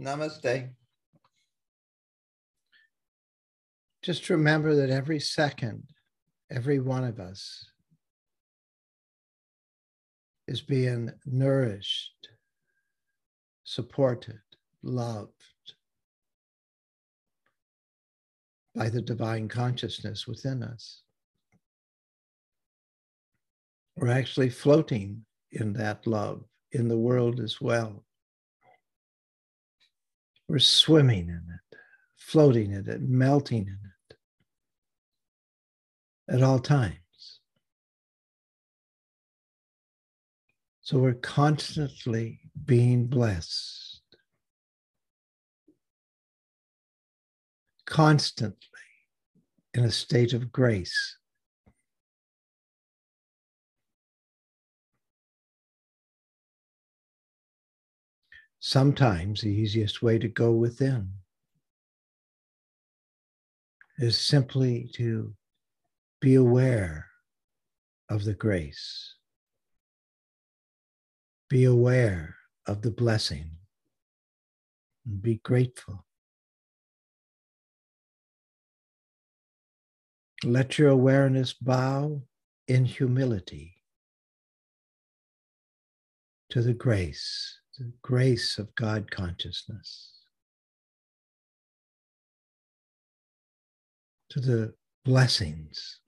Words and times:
Namaste. 0.00 0.70
Just 4.02 4.28
remember 4.30 4.74
that 4.74 4.90
every 4.90 5.20
second, 5.20 5.84
every 6.50 6.80
one 6.80 7.04
of 7.04 7.20
us 7.20 7.64
is 10.48 10.60
being 10.60 11.10
nourished, 11.24 12.28
supported, 13.64 14.40
loved 14.82 15.30
by 18.74 18.88
the 18.88 19.02
divine 19.02 19.48
consciousness 19.48 20.26
within 20.26 20.62
us. 20.62 21.02
We're 23.96 24.08
actually 24.08 24.50
floating 24.50 25.24
in 25.52 25.74
that 25.74 26.06
love 26.06 26.44
in 26.72 26.88
the 26.88 26.98
world 26.98 27.38
as 27.40 27.60
well. 27.60 28.04
We're 30.52 30.58
swimming 30.58 31.30
in 31.30 31.42
it, 31.48 31.78
floating 32.14 32.72
in 32.72 32.86
it, 32.86 33.00
melting 33.00 33.68
in 33.68 33.78
it 36.28 36.34
at 36.34 36.42
all 36.42 36.58
times. 36.58 37.40
So 40.82 40.98
we're 40.98 41.14
constantly 41.14 42.40
being 42.66 43.06
blessed, 43.06 44.02
constantly 47.86 48.58
in 49.72 49.84
a 49.84 49.90
state 49.90 50.34
of 50.34 50.52
grace. 50.52 51.16
Sometimes 58.64 59.40
the 59.40 59.48
easiest 59.48 60.02
way 60.02 60.20
to 60.20 60.28
go 60.28 60.52
within 60.52 61.14
is 63.98 64.16
simply 64.16 64.88
to 64.94 65.34
be 66.20 66.36
aware 66.36 67.08
of 68.08 68.22
the 68.22 68.34
grace. 68.34 69.16
Be 71.50 71.64
aware 71.64 72.36
of 72.64 72.82
the 72.82 72.92
blessing 72.92 73.50
and 75.04 75.20
be 75.20 75.40
grateful. 75.42 76.06
Let 80.44 80.78
your 80.78 80.90
awareness 80.90 81.52
bow 81.52 82.22
in 82.68 82.84
humility 82.84 83.82
to 86.50 86.62
the 86.62 86.74
grace 86.74 87.58
the 87.82 87.92
grace 88.00 88.58
of 88.58 88.72
God 88.76 89.10
consciousness, 89.10 90.12
to 94.30 94.40
the 94.40 94.74
blessings 95.04 95.98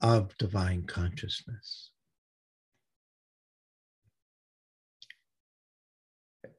of 0.00 0.38
divine 0.38 0.84
consciousness. 0.84 1.90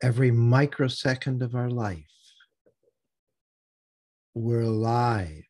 Every 0.01 0.31
microsecond 0.31 1.41
of 1.41 1.55
our 1.55 1.69
life, 1.69 2.03
we're 4.33 4.61
alive 4.61 5.43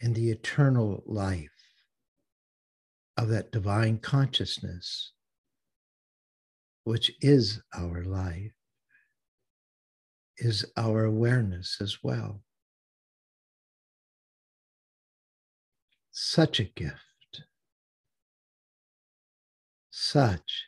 in 0.00 0.14
the 0.14 0.30
eternal 0.30 1.04
life 1.06 1.48
of 3.16 3.28
that 3.28 3.52
divine 3.52 3.98
consciousness 3.98 5.13
which 6.84 7.10
is 7.20 7.60
our 7.74 8.04
life, 8.04 8.52
is 10.36 10.64
our 10.76 11.04
awareness 11.04 11.78
as 11.80 11.98
well. 12.02 12.42
Such 16.10 16.60
a 16.60 16.64
gift, 16.64 17.42
such 19.90 20.64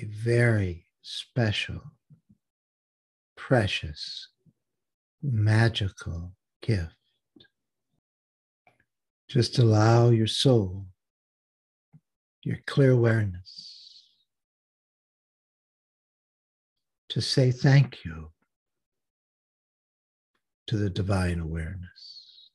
a 0.00 0.06
very 0.06 0.86
special, 1.02 1.80
precious, 3.36 4.28
magical 5.22 6.32
gift. 6.62 6.94
Just 9.28 9.58
allow 9.58 10.08
your 10.08 10.26
soul, 10.26 10.86
your 12.42 12.58
clear 12.66 12.92
awareness, 12.92 13.67
to 17.10 17.22
say 17.22 17.50
thank 17.50 18.04
you 18.04 18.30
to 20.66 20.76
the 20.76 20.90
divine 20.90 21.40
awareness. 21.40 22.50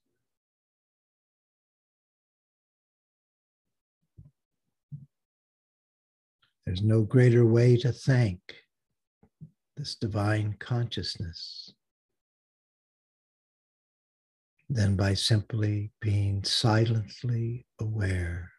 There's 6.65 6.83
no 6.83 7.01
greater 7.01 7.45
way 7.45 7.75
to 7.77 7.91
thank 7.91 8.39
this 9.75 9.95
divine 9.95 10.55
consciousness 10.59 11.73
than 14.69 14.95
by 14.95 15.15
simply 15.15 15.91
being 15.99 16.43
silently 16.43 17.65
aware, 17.81 18.51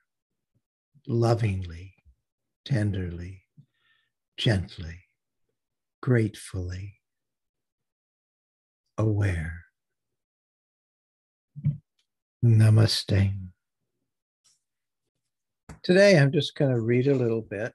lovingly, 1.07 1.95
tenderly, 2.65 3.45
gently 4.37 5.04
gratefully 6.05 7.01
aware. 8.99 9.65
Namaste. 12.45 13.33
Today, 15.83 16.19
I'm 16.19 16.31
just 16.31 16.57
going 16.57 16.73
to 16.73 16.81
read 16.83 17.07
a 17.07 17.15
little 17.15 17.41
bit 17.41 17.73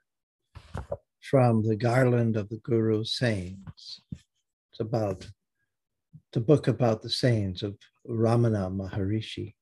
from 1.28 1.66
the 1.66 1.74
Garland 1.74 2.36
of 2.36 2.48
the 2.50 2.58
Guru's 2.58 3.18
Sayings. 3.18 4.00
It's 4.12 4.78
about 4.78 5.28
the 6.32 6.40
book 6.40 6.68
about 6.68 7.02
the 7.02 7.10
sayings 7.10 7.64
of 7.64 7.76
Ramana 8.08 8.70
Maharishi. 8.70 9.54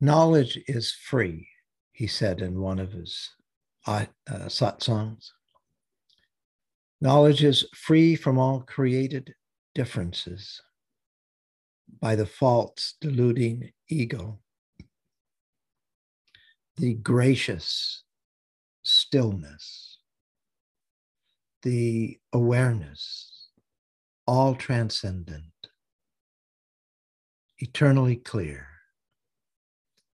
Knowledge 0.00 0.60
is 0.68 0.92
free, 0.92 1.48
he 1.90 2.06
said 2.06 2.40
in 2.40 2.60
one 2.60 2.78
of 2.78 2.92
his 2.92 3.30
uh 3.88 4.06
satsangs. 4.28 5.32
Knowledge 7.00 7.44
is 7.44 7.66
free 7.74 8.16
from 8.16 8.38
all 8.38 8.60
created 8.60 9.34
differences 9.74 10.62
by 12.00 12.16
the 12.16 12.26
false, 12.26 12.94
deluding 13.00 13.70
ego. 13.88 14.38
The 16.76 16.94
gracious 16.94 18.02
stillness, 18.82 19.98
the 21.62 22.18
awareness, 22.32 23.48
all 24.26 24.54
transcendent, 24.54 25.44
eternally 27.58 28.16
clear, 28.16 28.68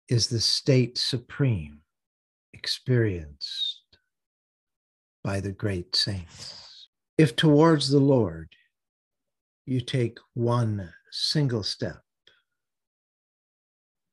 is 0.08 0.26
the 0.26 0.40
state 0.40 0.98
supreme 0.98 1.80
experienced 2.52 3.82
by 5.22 5.40
the 5.40 5.52
great 5.52 5.94
saints. 5.94 6.71
If 7.18 7.36
towards 7.36 7.90
the 7.90 8.00
Lord 8.00 8.48
you 9.66 9.80
take 9.80 10.18
one 10.34 10.92
single 11.10 11.62
step, 11.62 12.02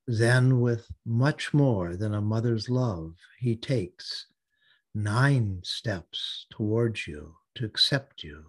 then 0.05 0.59
with 0.59 0.87
much 1.05 1.53
more 1.53 1.95
than 1.95 2.13
a 2.13 2.21
mother's 2.21 2.67
love, 2.67 3.13
he 3.39 3.55
takes 3.55 4.25
nine 4.93 5.61
steps 5.63 6.45
towards 6.49 7.07
you 7.07 7.35
to 7.55 7.65
accept 7.65 8.23
you. 8.23 8.43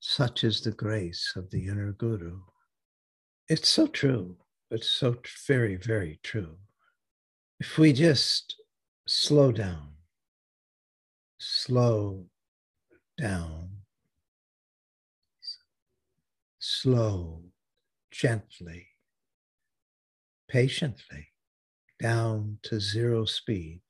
Such 0.00 0.44
is 0.44 0.62
the 0.62 0.72
grace 0.72 1.34
of 1.36 1.50
the 1.50 1.66
inner 1.66 1.92
guru. 1.92 2.40
It's 3.48 3.68
so 3.68 3.86
true. 3.86 4.38
It's 4.70 4.88
so 4.88 5.16
very, 5.46 5.76
very 5.76 6.18
true. 6.22 6.56
If 7.60 7.76
we 7.76 7.92
just 7.92 8.56
slow 9.06 9.52
down, 9.52 9.90
slow 11.38 12.29
down, 13.20 13.68
slow, 16.58 17.42
gently, 18.10 18.86
patiently, 20.48 21.28
down 22.00 22.58
to 22.62 22.80
zero 22.80 23.26
speed. 23.26 23.82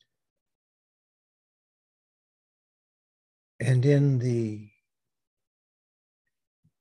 And 3.61 3.87
in 3.87 4.19
the 4.19 4.69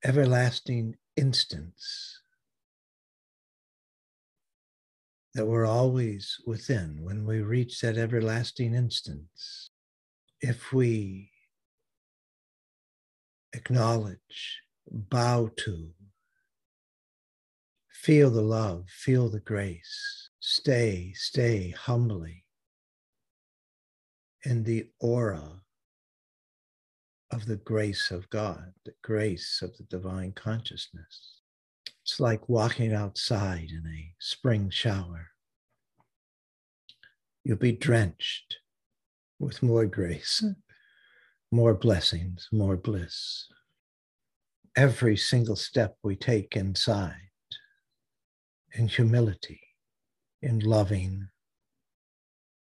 everlasting 0.03 0.95
instance 1.15 2.19
that 5.35 5.45
we're 5.45 5.65
always 5.67 6.37
within, 6.47 7.03
when 7.03 7.25
we 7.25 7.41
reach 7.41 7.81
that 7.81 7.97
everlasting 7.97 8.73
instance, 8.73 9.69
if 10.41 10.73
we 10.73 11.29
acknowledge, 13.53 14.61
bow 14.89 15.49
to, 15.57 15.91
feel 17.91 18.29
the 18.29 18.41
love, 18.41 18.85
feel 18.89 19.29
the 19.29 19.39
grace, 19.39 20.29
stay, 20.39 21.11
stay 21.15 21.71
humbly 21.71 22.45
in 24.43 24.63
the 24.63 24.89
aura 24.99 25.61
of 27.31 27.45
the 27.45 27.57
grace 27.57 28.09
of 28.11 28.29
God, 28.29 28.73
the 28.85 28.93
grace 29.03 29.61
of 29.61 29.75
the 29.77 29.83
divine 29.83 30.31
consciousness. 30.31 31.41
It's 32.01 32.19
like 32.19 32.49
walking 32.49 32.93
outside 32.93 33.69
in 33.69 33.85
a 33.85 34.13
spring 34.19 34.69
shower. 34.69 35.27
You'll 37.43 37.57
be 37.57 37.71
drenched 37.71 38.57
with 39.39 39.61
more 39.61 39.85
grace, 39.85 40.43
more 41.51 41.73
blessings, 41.73 42.47
more 42.51 42.77
bliss. 42.77 43.47
Every 44.75 45.17
single 45.17 45.55
step 45.55 45.97
we 46.03 46.15
take 46.15 46.55
inside 46.55 47.29
in 48.73 48.87
humility, 48.87 49.61
in 50.41 50.59
loving 50.59 51.27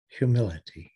humility. 0.08 0.92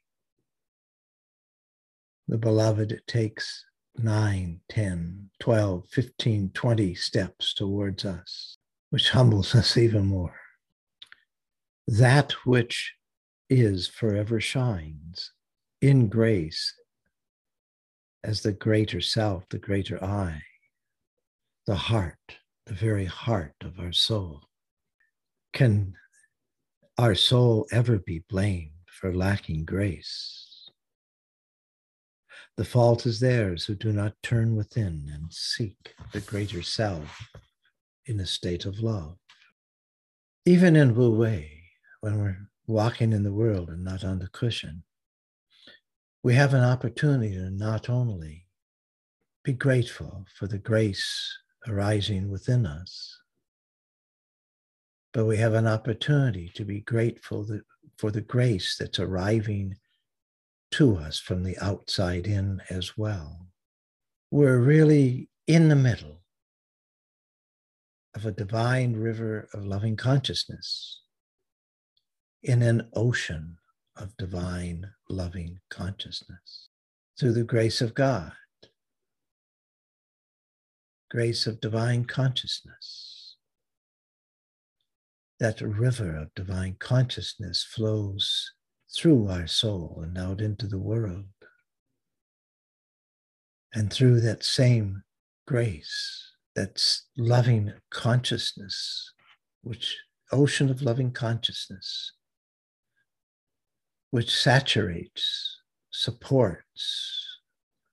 The 2.27 2.37
beloved 2.37 3.01
takes 3.07 3.65
9, 3.97 4.59
10, 4.69 5.29
12, 5.39 5.89
15, 5.89 6.51
20 6.53 6.95
steps 6.95 7.53
towards 7.53 8.05
us, 8.05 8.57
which 8.89 9.09
humbles 9.09 9.55
us 9.55 9.77
even 9.77 10.05
more. 10.05 10.35
That 11.87 12.33
which 12.45 12.93
is 13.49 13.87
forever 13.87 14.39
shines 14.39 15.31
in 15.81 16.07
grace 16.07 16.73
as 18.23 18.41
the 18.41 18.51
greater 18.51 19.01
self, 19.01 19.47
the 19.49 19.59
greater 19.59 20.03
I, 20.03 20.41
the 21.65 21.75
heart, 21.75 22.37
the 22.65 22.73
very 22.73 23.05
heart 23.05 23.55
of 23.61 23.79
our 23.79 23.93
soul. 23.93 24.41
Can 25.53 25.95
our 26.97 27.15
soul 27.15 27.67
ever 27.71 27.97
be 27.97 28.23
blamed 28.29 28.71
for 28.87 29.13
lacking 29.13 29.65
grace? 29.65 30.69
The 32.57 32.65
fault 32.65 33.05
is 33.05 33.19
theirs 33.21 33.65
who 33.65 33.75
do 33.75 33.93
not 33.93 34.21
turn 34.21 34.55
within 34.55 35.09
and 35.13 35.33
seek 35.33 35.93
the 36.11 36.19
greater 36.19 36.61
self 36.61 37.29
in 38.05 38.19
a 38.19 38.25
state 38.25 38.65
of 38.65 38.79
love. 38.79 39.17
Even 40.45 40.75
in 40.75 40.95
Wu 40.95 41.11
Wei, 41.11 41.63
when 42.01 42.19
we're 42.19 42.49
walking 42.67 43.13
in 43.13 43.23
the 43.23 43.31
world 43.31 43.69
and 43.69 43.83
not 43.83 44.03
on 44.03 44.19
the 44.19 44.27
cushion, 44.27 44.83
we 46.23 46.33
have 46.33 46.53
an 46.53 46.63
opportunity 46.63 47.33
to 47.33 47.49
not 47.49 47.89
only 47.89 48.45
be 49.43 49.53
grateful 49.53 50.25
for 50.37 50.47
the 50.47 50.57
grace 50.57 51.37
arising 51.67 52.29
within 52.29 52.65
us, 52.65 53.17
but 55.13 55.25
we 55.25 55.37
have 55.37 55.53
an 55.53 55.67
opportunity 55.67 56.51
to 56.55 56.65
be 56.65 56.81
grateful 56.81 57.47
for 57.97 58.11
the 58.11 58.21
grace 58.21 58.75
that's 58.77 58.99
arriving 58.99 59.75
to 60.71 60.97
us 60.97 61.19
from 61.19 61.43
the 61.43 61.57
outside 61.59 62.27
in 62.27 62.61
as 62.69 62.97
well. 62.97 63.47
We're 64.29 64.59
really 64.59 65.29
in 65.47 65.69
the 65.69 65.75
middle 65.75 66.21
of 68.13 68.25
a 68.25 68.31
divine 68.31 68.95
river 68.95 69.47
of 69.53 69.65
loving 69.65 69.95
consciousness 69.95 71.01
in 72.43 72.61
an 72.61 72.89
ocean 72.93 73.58
of 73.99 74.15
divine 74.17 74.89
loving 75.09 75.59
consciousness 75.69 76.69
through 77.19 77.33
the 77.33 77.43
grace 77.43 77.81
of 77.81 77.93
God, 77.93 78.31
grace 81.11 81.45
of 81.45 81.59
divine 81.59 82.05
consciousness. 82.05 83.35
That 85.39 85.61
river 85.61 86.15
of 86.15 86.33
divine 86.35 86.75
consciousness 86.79 87.63
flows 87.63 88.51
through 88.93 89.29
our 89.29 89.47
soul 89.47 90.01
and 90.03 90.17
out 90.17 90.41
into 90.41 90.67
the 90.67 90.79
world. 90.79 91.25
And 93.73 93.91
through 93.91 94.21
that 94.21 94.43
same 94.43 95.03
grace, 95.45 96.33
that 96.55 96.81
loving 97.17 97.73
consciousness, 97.91 99.13
which 99.61 99.97
ocean 100.31 100.69
of 100.69 100.81
loving 100.81 101.11
consciousness, 101.11 102.13
which 104.11 104.35
saturates, 104.35 105.61
supports, 105.91 107.25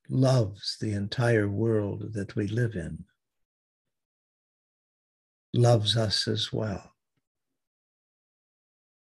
loves 0.09 0.77
the 0.79 0.93
entire 0.93 1.49
world 1.49 2.13
that 2.13 2.35
we 2.35 2.47
live 2.47 2.75
in, 2.75 3.03
loves 5.53 5.95
us 5.97 6.27
as 6.27 6.51
well, 6.51 6.93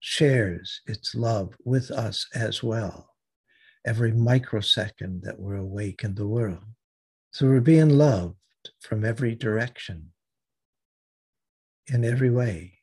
shares 0.00 0.80
its 0.86 1.14
love 1.14 1.54
with 1.64 1.90
us 1.90 2.26
as 2.34 2.62
well, 2.62 3.14
every 3.86 4.12
microsecond 4.12 5.22
that 5.22 5.38
we're 5.38 5.56
awake 5.56 6.04
in 6.04 6.14
the 6.14 6.26
world. 6.26 6.64
So 7.30 7.46
we're 7.46 7.60
being 7.60 7.90
loved 7.90 8.36
from 8.80 9.04
every 9.04 9.34
direction, 9.34 10.12
in 11.86 12.04
every 12.04 12.30
way, 12.30 12.78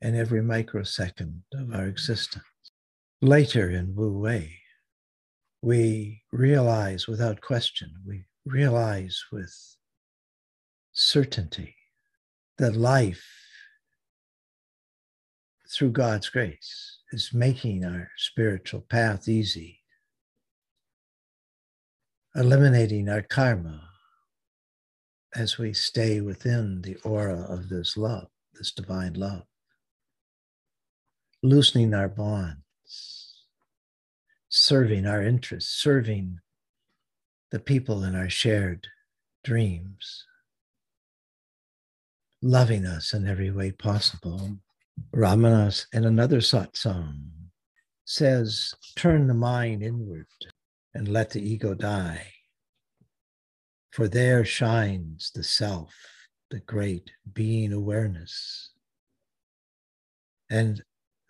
in 0.00 0.14
every 0.14 0.42
microsecond 0.42 1.42
of 1.52 1.74
our 1.74 1.86
existence. 1.86 2.44
Later 3.20 3.68
in 3.68 3.96
Wu 3.96 4.16
Wei, 4.16 4.60
we 5.60 6.22
realize 6.30 7.08
without 7.08 7.40
question, 7.40 7.92
we 8.06 8.22
realize 8.46 9.24
with 9.32 9.52
certainty 10.92 11.74
that 12.58 12.76
life, 12.76 13.26
through 15.68 15.90
God's 15.90 16.28
grace, 16.28 16.98
is 17.10 17.34
making 17.34 17.84
our 17.84 18.08
spiritual 18.16 18.82
path 18.82 19.28
easy, 19.28 19.80
eliminating 22.36 23.08
our 23.08 23.22
karma 23.22 23.88
as 25.34 25.58
we 25.58 25.72
stay 25.72 26.20
within 26.20 26.82
the 26.82 26.94
aura 27.02 27.40
of 27.48 27.68
this 27.68 27.96
love, 27.96 28.28
this 28.54 28.70
divine 28.70 29.14
love, 29.14 29.42
loosening 31.42 31.92
our 31.94 32.08
bond 32.08 32.58
serving 34.48 35.06
our 35.06 35.22
interests, 35.22 35.70
serving 35.70 36.40
the 37.50 37.58
people 37.58 38.04
in 38.04 38.14
our 38.14 38.28
shared 38.30 38.86
dreams, 39.44 40.24
loving 42.42 42.86
us 42.86 43.12
in 43.12 43.26
every 43.26 43.50
way 43.50 43.70
possible. 43.72 44.58
Ramanas 45.14 45.86
in 45.92 46.04
another 46.04 46.38
satsang 46.38 47.30
says, 48.04 48.74
turn 48.96 49.26
the 49.26 49.34
mind 49.34 49.82
inward 49.82 50.26
and 50.94 51.08
let 51.08 51.30
the 51.30 51.42
ego 51.42 51.74
die. 51.74 52.26
For 53.90 54.08
there 54.08 54.44
shines 54.44 55.30
the 55.34 55.42
self, 55.42 55.94
the 56.50 56.60
great 56.60 57.10
being 57.32 57.72
awareness. 57.72 58.70
And 60.50 60.82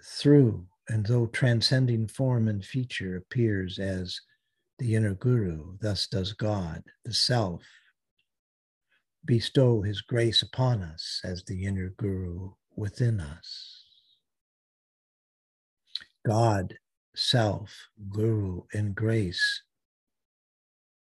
through 0.02 0.66
and 0.88 1.04
though 1.07 1.26
transcending 1.26 2.09
form 2.09 2.49
and 2.49 2.64
feature 2.64 3.16
appears 3.16 3.78
as 3.78 4.21
the 4.78 4.95
inner 4.95 5.14
guru, 5.14 5.76
thus 5.80 6.07
does 6.07 6.33
God, 6.33 6.83
the 7.04 7.12
self, 7.12 7.62
bestow 9.25 9.83
his 9.83 10.00
grace 10.00 10.42
upon 10.42 10.83
us 10.83 11.21
as 11.25 11.45
the 11.45 11.64
inner 11.64 11.90
guru 11.99 12.52
within 12.76 13.21
us. 13.21 13.85
God, 16.25 16.75
self, 17.14 17.88
guru, 18.09 18.62
and 18.73 18.95
grace 18.95 19.62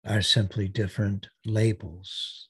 are 0.04 0.22
simply 0.22 0.68
different 0.68 1.28
labels 1.44 2.48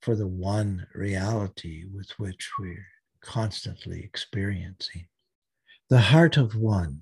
for 0.00 0.14
the 0.14 0.26
one 0.26 0.86
reality 0.94 1.84
with 1.92 2.10
which 2.18 2.50
we're 2.58 2.86
constantly 3.20 4.00
experiencing 4.02 5.06
the 5.90 6.00
heart 6.00 6.38
of 6.38 6.56
one 6.56 6.98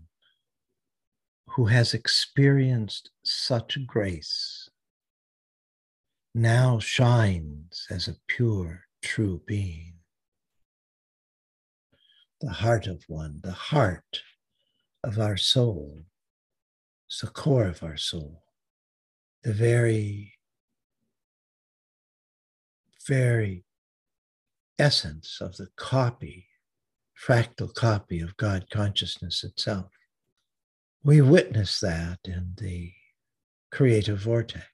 who 1.46 1.66
has 1.66 1.94
experienced 1.94 3.10
such 3.22 3.78
grace 3.86 4.68
now 6.34 6.80
shines 6.80 7.86
as 7.90 8.08
a 8.08 8.16
pure, 8.26 8.80
true 9.00 9.40
being. 9.46 9.94
The 12.40 12.50
heart 12.50 12.88
of 12.88 13.04
one, 13.06 13.40
the 13.44 13.52
heart 13.52 14.20
of 15.04 15.18
our 15.20 15.36
soul, 15.36 16.02
is 17.08 17.20
the 17.20 17.28
core 17.28 17.66
of 17.66 17.84
our 17.84 17.96
soul, 17.96 18.42
the 19.44 19.52
very, 19.52 20.38
very 23.06 23.64
essence 24.76 25.38
of 25.40 25.56
the 25.56 25.68
copy 25.76 26.48
fractal 27.26 27.72
copy 27.74 28.20
of 28.20 28.36
God 28.36 28.66
consciousness 28.70 29.44
itself. 29.44 29.90
We 31.04 31.20
witness 31.20 31.80
that 31.80 32.18
in 32.24 32.54
the 32.58 32.92
creative 33.70 34.18
vortex. 34.18 34.66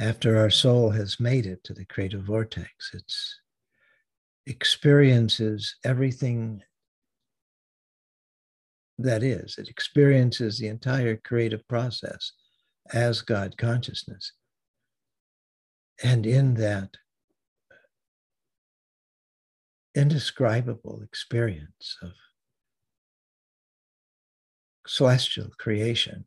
After 0.00 0.38
our 0.38 0.50
soul 0.50 0.90
has 0.90 1.20
made 1.20 1.46
it 1.46 1.62
to 1.64 1.74
the 1.74 1.84
creative 1.84 2.22
vortex, 2.22 2.90
it 2.92 3.12
experiences 4.46 5.76
everything 5.84 6.62
that 8.98 9.22
is. 9.22 9.56
It 9.58 9.68
experiences 9.68 10.58
the 10.58 10.68
entire 10.68 11.16
creative 11.16 11.66
process 11.68 12.32
as 12.92 13.22
God 13.22 13.56
consciousness. 13.56 14.32
And 16.02 16.26
in 16.26 16.54
that 16.54 16.96
indescribable 19.94 21.00
experience 21.02 21.96
of 22.02 22.12
celestial 24.86 25.50
creation, 25.58 26.24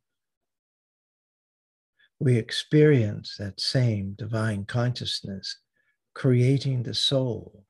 we 2.19 2.38
experience 2.38 3.36
that 3.38 3.59
same 3.59 4.15
divine 4.17 4.65
consciousness 4.65 5.59
creating 6.13 6.83
the 6.83 6.93
soul 6.93 7.63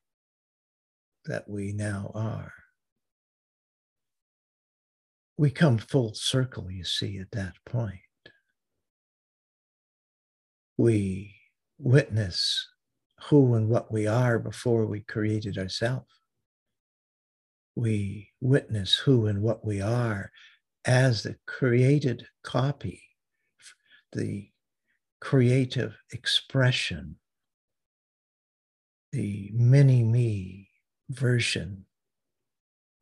that 1.26 1.48
we 1.48 1.72
now 1.72 2.10
are. 2.14 2.52
We 5.36 5.50
come 5.50 5.78
full 5.78 6.14
circle, 6.14 6.70
you 6.70 6.84
see, 6.84 7.18
at 7.18 7.30
that 7.32 7.54
point. 7.66 8.00
We 10.76 11.34
witness 11.78 12.66
who 13.24 13.54
and 13.54 13.68
what 13.68 13.92
we 13.92 14.06
are 14.06 14.38
before 14.38 14.86
we 14.86 15.00
created 15.00 15.58
ourselves. 15.58 16.06
We 17.74 18.30
witness 18.40 18.94
who 18.94 19.26
and 19.26 19.42
what 19.42 19.64
we 19.64 19.80
are 19.80 20.30
as 20.84 21.22
the 21.22 21.36
created 21.46 22.26
copy, 22.42 23.02
the 24.12 24.50
creative 25.20 25.96
expression, 26.12 27.16
the 29.12 29.50
mini 29.52 30.02
me 30.02 30.70
version 31.10 31.84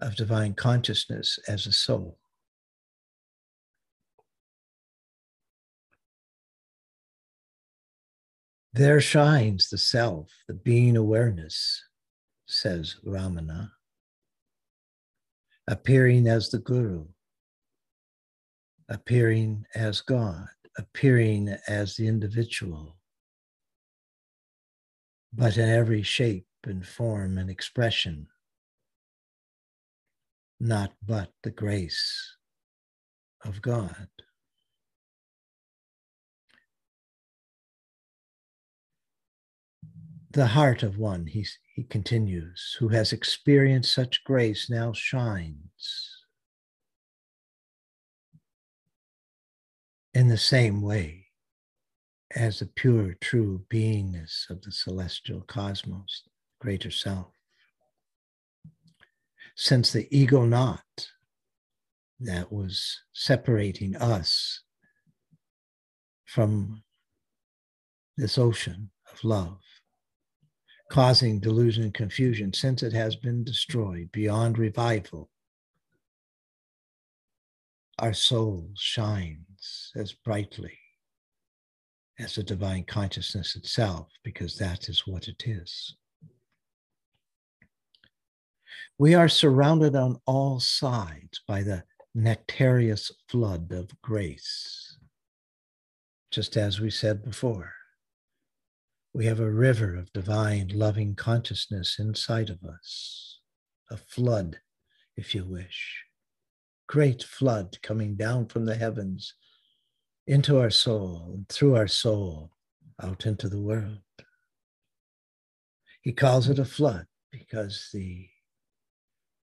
of 0.00 0.16
divine 0.16 0.54
consciousness 0.54 1.38
as 1.48 1.66
a 1.66 1.72
soul. 1.72 2.18
There 8.76 9.00
shines 9.00 9.70
the 9.70 9.78
self, 9.78 10.30
the 10.48 10.52
being 10.52 10.98
awareness, 10.98 11.82
says 12.46 12.96
Ramana, 13.06 13.70
appearing 15.66 16.26
as 16.28 16.50
the 16.50 16.58
Guru, 16.58 17.06
appearing 18.90 19.64
as 19.74 20.02
God, 20.02 20.48
appearing 20.76 21.56
as 21.66 21.96
the 21.96 22.06
individual, 22.06 22.98
but 25.32 25.56
in 25.56 25.70
every 25.70 26.02
shape 26.02 26.46
and 26.64 26.86
form 26.86 27.38
and 27.38 27.48
expression, 27.48 28.26
not 30.60 30.92
but 31.02 31.30
the 31.42 31.50
grace 31.50 32.36
of 33.42 33.62
God. 33.62 34.08
The 40.36 40.48
heart 40.48 40.82
of 40.82 40.98
one, 40.98 41.28
he, 41.28 41.46
he 41.74 41.84
continues, 41.84 42.76
who 42.78 42.88
has 42.88 43.10
experienced 43.10 43.90
such 43.90 44.22
grace 44.22 44.68
now 44.68 44.92
shines 44.92 46.26
in 50.12 50.28
the 50.28 50.36
same 50.36 50.82
way 50.82 51.28
as 52.34 52.58
the 52.58 52.66
pure, 52.66 53.14
true 53.14 53.64
beingness 53.70 54.50
of 54.50 54.60
the 54.60 54.72
celestial 54.72 55.40
cosmos, 55.40 56.24
greater 56.60 56.90
self. 56.90 57.32
Since 59.54 59.90
the 59.90 60.06
ego 60.14 60.44
knot 60.44 61.12
that 62.20 62.52
was 62.52 63.00
separating 63.14 63.96
us 63.96 64.60
from 66.26 66.82
this 68.18 68.36
ocean 68.36 68.90
of 69.10 69.24
love 69.24 69.60
causing 70.88 71.40
delusion 71.40 71.84
and 71.84 71.94
confusion 71.94 72.52
since 72.52 72.82
it 72.82 72.92
has 72.92 73.16
been 73.16 73.44
destroyed 73.44 74.10
beyond 74.12 74.58
revival. 74.58 75.30
Our 77.98 78.12
soul 78.12 78.70
shines 78.74 79.92
as 79.96 80.12
brightly 80.12 80.78
as 82.18 82.34
the 82.34 82.42
divine 82.42 82.84
consciousness 82.84 83.56
itself, 83.56 84.08
because 84.22 84.56
that 84.56 84.88
is 84.88 85.06
what 85.06 85.28
it 85.28 85.42
is. 85.46 85.96
We 88.98 89.14
are 89.14 89.28
surrounded 89.28 89.94
on 89.94 90.20
all 90.26 90.60
sides 90.60 91.42
by 91.46 91.62
the 91.62 91.84
nectarious 92.14 93.12
flood 93.28 93.72
of 93.72 93.90
grace, 94.00 94.96
just 96.30 96.56
as 96.56 96.80
we 96.80 96.90
said 96.90 97.22
before. 97.22 97.72
We 99.16 99.24
have 99.24 99.40
a 99.40 99.50
river 99.50 99.96
of 99.96 100.12
divine 100.12 100.72
loving 100.74 101.14
consciousness 101.14 101.98
inside 101.98 102.50
of 102.50 102.62
us, 102.62 103.40
a 103.90 103.96
flood, 103.96 104.58
if 105.16 105.34
you 105.34 105.42
wish. 105.46 106.04
Great 106.86 107.22
flood 107.22 107.78
coming 107.82 108.16
down 108.16 108.44
from 108.48 108.66
the 108.66 108.74
heavens 108.74 109.32
into 110.26 110.58
our 110.58 110.68
soul 110.68 111.30
and 111.32 111.48
through 111.48 111.76
our 111.76 111.88
soul 111.88 112.50
out 113.02 113.24
into 113.24 113.48
the 113.48 113.58
world. 113.58 114.02
He 116.02 116.12
calls 116.12 116.50
it 116.50 116.58
a 116.58 116.66
flood 116.66 117.06
because 117.32 117.88
the 117.94 118.28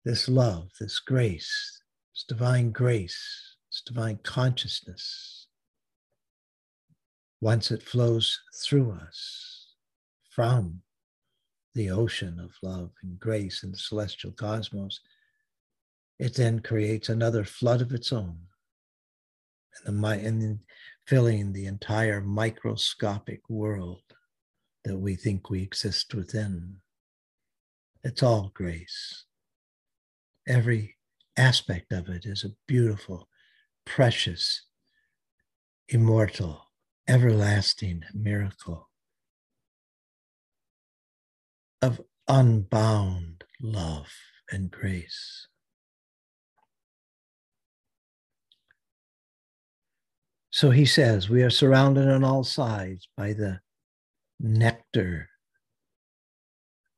this 0.05 0.29
love, 0.29 0.69
this 0.81 0.99
grace, 0.99 1.81
this 2.13 2.25
divine 2.29 2.73
grace, 2.73 3.57
this 3.71 3.81
divine 3.87 4.19
consciousness, 4.23 5.47
once 7.41 7.71
it 7.71 7.83
flows 7.83 8.39
through 8.55 8.93
us, 8.93 9.52
from 10.35 10.81
the 11.75 11.91
ocean 11.91 12.41
of 12.41 12.53
love 12.63 12.91
and 13.03 13.21
grace 13.21 13.63
in 13.63 13.71
the 13.71 13.79
celestial 13.79 14.33
cosmos, 14.33 15.01
it 16.19 16.35
then 16.35 16.61
creates 16.61 17.09
another 17.09 17.45
flood 17.45 17.83
of 17.83 17.93
its 17.93 18.13
own. 18.13 18.39
And, 19.85 20.03
the, 20.03 20.09
and 20.09 20.59
filling 21.07 21.53
the 21.53 21.67
entire 21.67 22.21
microscopic 22.21 23.41
world 23.49 24.03
that 24.85 24.99
we 24.99 25.17
think 25.17 25.49
we 25.49 25.63
exist 25.63 26.15
within. 26.15 26.77
It's 28.03 28.23
all 28.23 28.51
grace. 28.55 29.25
Every 30.49 30.97
aspect 31.37 31.93
of 31.93 32.09
it 32.09 32.27
is 32.27 32.45
a 32.45 32.55
beautiful, 32.67 33.29
precious, 33.85 34.67
immortal, 35.89 36.71
everlasting 37.09 38.03
miracle 38.13 38.89
of 41.83 42.01
unbound 42.29 43.45
love 43.61 44.09
and 44.51 44.71
grace. 44.71 45.49
So 50.51 50.71
he 50.71 50.87
says, 50.87 51.29
we 51.29 51.43
are 51.43 51.51
surrounded 51.51 52.09
on 52.09 52.23
all 52.23 52.45
sides 52.45 53.09
by 53.17 53.33
the 53.33 53.61
nectar 54.39 55.29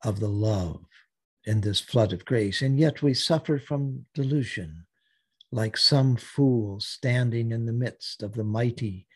of 0.03 0.19
the 0.19 0.29
love 0.29 0.81
in 1.45 1.61
this 1.61 1.79
flood 1.79 2.13
of 2.13 2.25
grace, 2.25 2.61
and 2.61 2.77
yet 2.77 3.01
we 3.01 3.13
suffer 3.13 3.57
from 3.57 4.05
delusion, 4.13 4.85
like 5.51 5.77
some 5.77 6.15
fool 6.15 6.79
standing 6.79 7.51
in 7.51 7.65
the 7.65 7.73
midst 7.73 8.21
of 8.21 8.33
the 8.33 8.43
mighty 8.43 9.07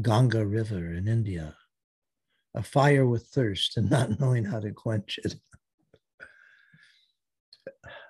Ganga 0.00 0.44
River 0.44 0.92
in 0.92 1.06
India 1.06 1.56
a 2.56 2.62
fire 2.62 3.06
with 3.06 3.26
thirst 3.26 3.76
and 3.76 3.90
not 3.90 4.18
knowing 4.18 4.44
how 4.44 4.58
to 4.58 4.72
quench 4.72 5.20
it. 5.22 5.34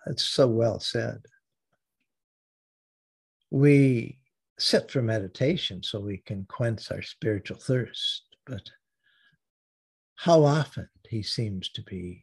That's 0.07 0.23
so 0.23 0.47
well 0.47 0.79
said. 0.79 1.19
We 3.51 4.19
sit 4.59 4.91
for 4.91 5.03
meditation 5.03 5.83
so 5.83 5.99
we 5.99 6.19
can 6.19 6.47
quench 6.49 6.91
our 6.93 7.03
spiritual 7.03 7.59
thirst, 7.59 8.23
but 8.47 8.71
how 10.15 10.45
often 10.45 10.89
he 11.09 11.23
seems 11.23 11.69
to 11.71 11.83
be 11.83 12.23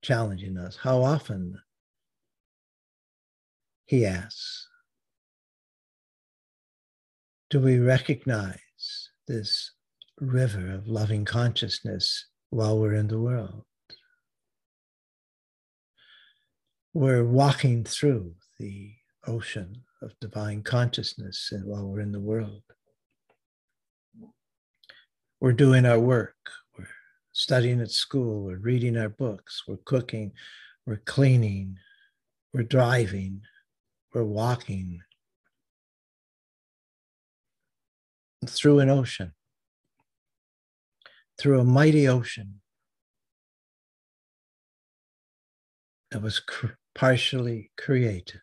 challenging 0.00 0.56
us, 0.56 0.76
how 0.76 1.02
often 1.02 1.60
he 3.86 4.06
asks, 4.06 4.68
do 7.50 7.58
we 7.58 7.78
recognize 7.78 9.10
this 9.26 9.72
river 10.20 10.72
of 10.72 10.88
loving 10.88 11.24
consciousness 11.24 12.26
while 12.50 12.78
we're 12.78 12.94
in 12.94 13.08
the 13.08 13.20
world. 13.20 13.64
We're 16.94 17.24
walking 17.24 17.84
through 17.84 18.34
the 18.58 18.92
ocean 19.26 19.82
of 20.02 20.18
divine 20.20 20.62
consciousness 20.62 21.52
while 21.64 21.86
we're 21.86 22.00
in 22.00 22.12
the 22.12 22.20
world. 22.20 22.62
We're 25.40 25.52
doing 25.52 25.86
our 25.86 26.00
work, 26.00 26.34
we're 26.76 26.88
studying 27.32 27.80
at 27.80 27.92
school, 27.92 28.42
we're 28.42 28.56
reading 28.56 28.96
our 28.96 29.08
books, 29.08 29.62
we're 29.68 29.76
cooking, 29.84 30.32
we're 30.86 31.02
cleaning, 31.04 31.76
we're 32.52 32.64
driving, 32.64 33.42
we're 34.12 34.24
walking 34.24 35.00
through 38.46 38.80
an 38.80 38.90
ocean, 38.90 39.32
through 41.38 41.60
a 41.60 41.64
mighty 41.64 42.08
ocean 42.08 42.60
that 46.10 46.22
was 46.22 46.40
cr- 46.40 46.66
partially 46.94 47.70
created 47.76 48.40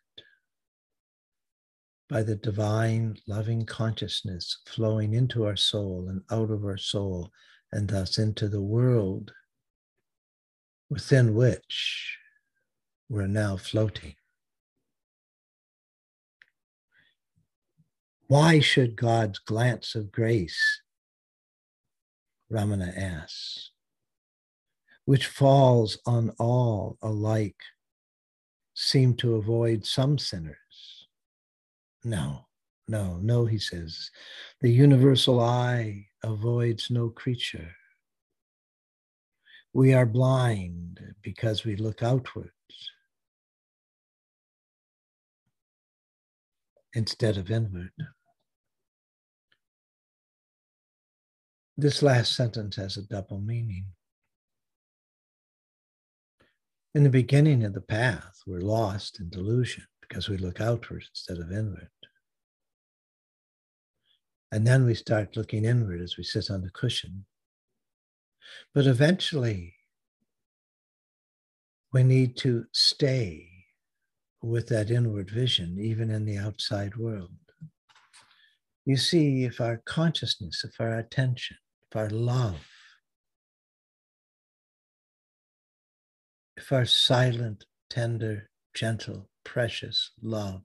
by 2.08 2.22
the 2.22 2.36
divine 2.36 3.16
loving 3.26 3.66
consciousness 3.66 4.58
flowing 4.66 5.12
into 5.12 5.44
our 5.44 5.56
soul 5.56 6.06
and 6.08 6.22
out 6.30 6.50
of 6.50 6.64
our 6.64 6.78
soul, 6.78 7.30
and 7.72 7.88
thus 7.88 8.16
into 8.16 8.48
the 8.48 8.62
world 8.62 9.32
within 10.88 11.34
which 11.34 12.16
we're 13.08 13.26
now 13.26 13.56
floating. 13.56 14.14
Why 18.28 18.60
should 18.60 18.96
God's 18.96 19.38
glance 19.40 19.94
of 19.94 20.10
grace, 20.10 20.80
Ramana 22.52 22.96
asks, 22.96 23.70
which 25.04 25.26
falls 25.26 25.98
on 26.06 26.30
all 26.38 26.98
alike, 27.02 27.60
seem 28.74 29.14
to 29.16 29.36
avoid 29.36 29.84
some 29.84 30.18
sinners? 30.18 31.08
No, 32.04 32.46
no, 32.88 33.18
no, 33.18 33.46
he 33.46 33.58
says. 33.58 34.10
The 34.60 34.70
universal 34.70 35.40
eye 35.40 36.06
avoids 36.22 36.90
no 36.90 37.08
creature. 37.08 37.72
We 39.72 39.92
are 39.92 40.06
blind 40.06 41.00
because 41.22 41.64
we 41.64 41.76
look 41.76 42.02
outwards 42.02 42.52
instead 46.94 47.36
of 47.36 47.50
inward. 47.50 47.92
This 51.78 52.02
last 52.02 52.34
sentence 52.34 52.76
has 52.76 52.96
a 52.96 53.02
double 53.02 53.38
meaning. 53.38 53.84
In 56.94 57.02
the 57.02 57.10
beginning 57.10 57.64
of 57.64 57.74
the 57.74 57.82
path, 57.82 58.40
we're 58.46 58.62
lost 58.62 59.20
in 59.20 59.28
delusion 59.28 59.84
because 60.00 60.30
we 60.30 60.38
look 60.38 60.58
outward 60.58 61.04
instead 61.10 61.36
of 61.36 61.52
inward. 61.52 61.90
And 64.50 64.66
then 64.66 64.86
we 64.86 64.94
start 64.94 65.36
looking 65.36 65.66
inward 65.66 66.00
as 66.00 66.16
we 66.16 66.24
sit 66.24 66.50
on 66.50 66.62
the 66.62 66.70
cushion. 66.70 67.26
But 68.72 68.86
eventually, 68.86 69.74
we 71.92 72.04
need 72.04 72.38
to 72.38 72.64
stay 72.72 73.50
with 74.40 74.68
that 74.68 74.90
inward 74.90 75.30
vision, 75.30 75.76
even 75.78 76.10
in 76.10 76.24
the 76.24 76.38
outside 76.38 76.96
world. 76.96 77.36
You 78.86 78.96
see, 78.96 79.44
if 79.44 79.60
our 79.60 79.82
consciousness, 79.84 80.64
if 80.64 80.80
our 80.80 80.98
attention, 80.98 81.58
our 81.96 82.10
love, 82.10 82.66
if 86.56 86.72
our 86.72 86.84
silent, 86.84 87.64
tender, 87.90 88.50
gentle, 88.74 89.28
precious 89.44 90.10
love 90.22 90.62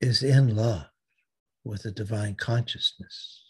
is 0.00 0.22
in 0.22 0.56
love 0.56 0.86
with 1.64 1.82
the 1.82 1.90
divine 1.90 2.34
consciousness, 2.34 3.42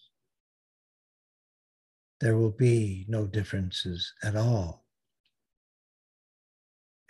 there 2.21 2.37
will 2.37 2.51
be 2.51 3.07
no 3.09 3.27
differences 3.27 4.13
at 4.23 4.37
all 4.37 4.85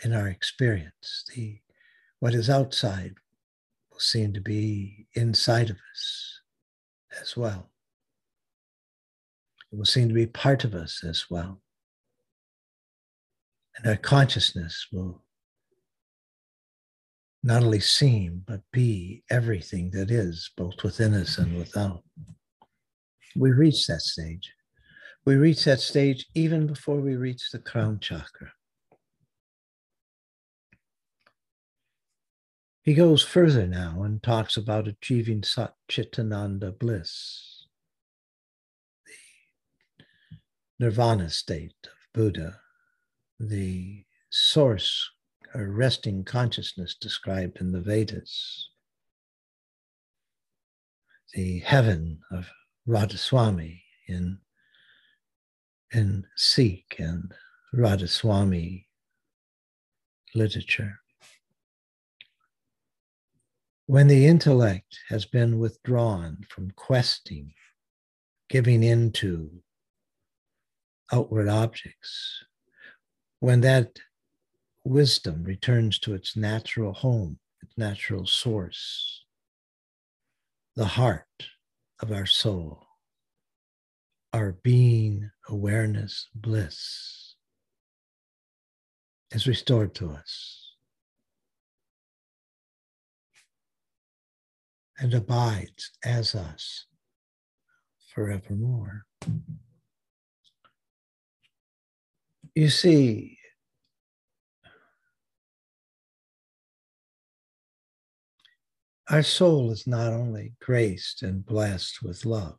in 0.02 0.12
our 0.12 0.28
experience. 0.28 1.24
The, 1.34 1.60
what 2.20 2.34
is 2.34 2.48
outside 2.48 3.14
will 3.90 3.98
seem 3.98 4.32
to 4.34 4.40
be 4.40 5.06
inside 5.14 5.70
of 5.70 5.76
us 5.92 6.39
as 7.20 7.36
well. 7.36 7.70
It 9.72 9.78
will 9.78 9.84
seem 9.84 10.08
to 10.08 10.14
be 10.14 10.26
part 10.26 10.64
of 10.64 10.74
us 10.74 11.04
as 11.04 11.26
well. 11.30 11.60
And 13.76 13.86
our 13.86 13.96
consciousness 13.96 14.88
will 14.92 15.22
not 17.42 17.62
only 17.62 17.80
seem, 17.80 18.42
but 18.46 18.60
be 18.72 19.22
everything 19.30 19.90
that 19.92 20.10
is, 20.10 20.50
both 20.56 20.82
within 20.82 21.14
us 21.14 21.38
and 21.38 21.56
without. 21.56 22.02
We 23.36 23.50
reach 23.52 23.86
that 23.86 24.02
stage. 24.02 24.52
We 25.24 25.36
reach 25.36 25.64
that 25.64 25.80
stage 25.80 26.26
even 26.34 26.66
before 26.66 27.00
we 27.00 27.16
reach 27.16 27.50
the 27.50 27.58
crown 27.58 28.00
chakra. 28.00 28.52
He 32.82 32.94
goes 32.94 33.22
further 33.22 33.66
now 33.66 34.02
and 34.02 34.22
talks 34.22 34.56
about 34.56 34.88
achieving 34.88 35.42
Satchitananda 35.42 36.78
bliss, 36.78 37.66
the 39.06 40.36
nirvana 40.78 41.28
state 41.28 41.74
of 41.84 42.12
Buddha, 42.14 42.60
the 43.38 44.06
source 44.30 45.10
or 45.54 45.70
resting 45.70 46.24
consciousness 46.24 46.94
described 46.94 47.60
in 47.60 47.72
the 47.72 47.80
Vedas, 47.82 48.70
the 51.34 51.58
heaven 51.58 52.20
of 52.30 52.48
Radhaswami 52.88 53.82
in, 54.08 54.38
in 55.92 56.26
Sikh 56.34 56.96
and 56.98 57.34
Radhaswami 57.74 58.86
literature. 60.34 61.00
When 63.90 64.06
the 64.06 64.24
intellect 64.24 65.00
has 65.08 65.24
been 65.24 65.58
withdrawn 65.58 66.46
from 66.48 66.70
questing, 66.70 67.54
giving 68.48 68.84
into 68.84 69.64
outward 71.12 71.48
objects, 71.48 72.44
when 73.40 73.62
that 73.62 73.98
wisdom 74.84 75.42
returns 75.42 75.98
to 75.98 76.14
its 76.14 76.36
natural 76.36 76.92
home, 76.92 77.40
its 77.62 77.76
natural 77.76 78.26
source, 78.26 79.24
the 80.76 80.84
heart 80.84 81.48
of 81.98 82.12
our 82.12 82.26
soul, 82.26 82.86
our 84.32 84.52
being, 84.52 85.32
awareness, 85.48 86.28
bliss 86.32 87.34
is 89.32 89.48
restored 89.48 89.96
to 89.96 90.12
us. 90.12 90.69
And 95.00 95.14
abides 95.14 95.92
as 96.04 96.34
us 96.34 96.84
forevermore. 98.14 99.06
You 102.54 102.68
see, 102.68 103.38
our 109.08 109.22
soul 109.22 109.70
is 109.70 109.86
not 109.86 110.12
only 110.12 110.52
graced 110.60 111.22
and 111.22 111.46
blessed 111.46 112.02
with 112.02 112.26
love, 112.26 112.58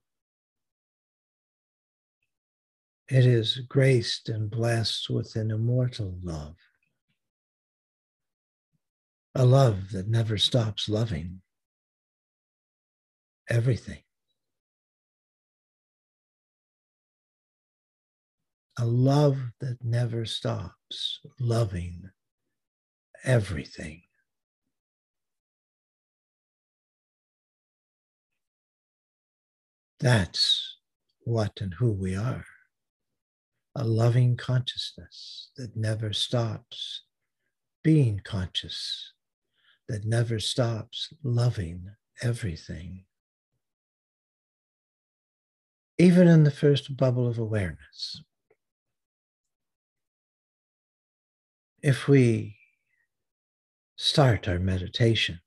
it 3.08 3.26
is 3.26 3.58
graced 3.68 4.30
and 4.30 4.50
blessed 4.50 5.12
with 5.12 5.36
an 5.36 5.52
immortal 5.52 6.18
love, 6.24 6.56
a 9.36 9.46
love 9.46 9.92
that 9.92 10.08
never 10.08 10.40
stops 10.40 10.90
loving 10.90 11.42
everything. 13.50 14.02
A 18.80 18.86
love 18.86 19.38
that 19.60 19.84
never 19.84 20.26
stops 20.26 21.20
loving 21.40 22.10
everything. 23.24 24.04
That's 30.00 30.78
what 31.26 31.62
and 31.62 31.74
who 31.76 31.92
we 31.92 32.16
are. 32.16 32.46
A 33.76 33.84
loving 33.84 34.36
consciousness 34.36 35.52
that 35.58 35.78
never 35.78 36.12
stops 36.12 37.04
being 37.84 38.22
conscious, 38.24 39.14
that 39.88 40.06
never 40.06 40.40
stops 40.40 41.14
loving 41.24 41.92
everything 42.22 43.06
even 46.02 46.28
in 46.28 46.44
the 46.44 46.50
first 46.50 46.98
bubble 46.98 47.28
of 47.28 47.38
awareness. 47.38 48.24
If 51.84 52.08
we 52.08 52.58
start 53.98 54.48
our 54.48 54.58
meditation 54.58 55.42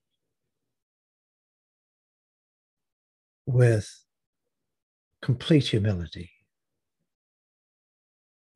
with 3.46 4.04
complete 5.20 5.66
humility, 5.66 6.30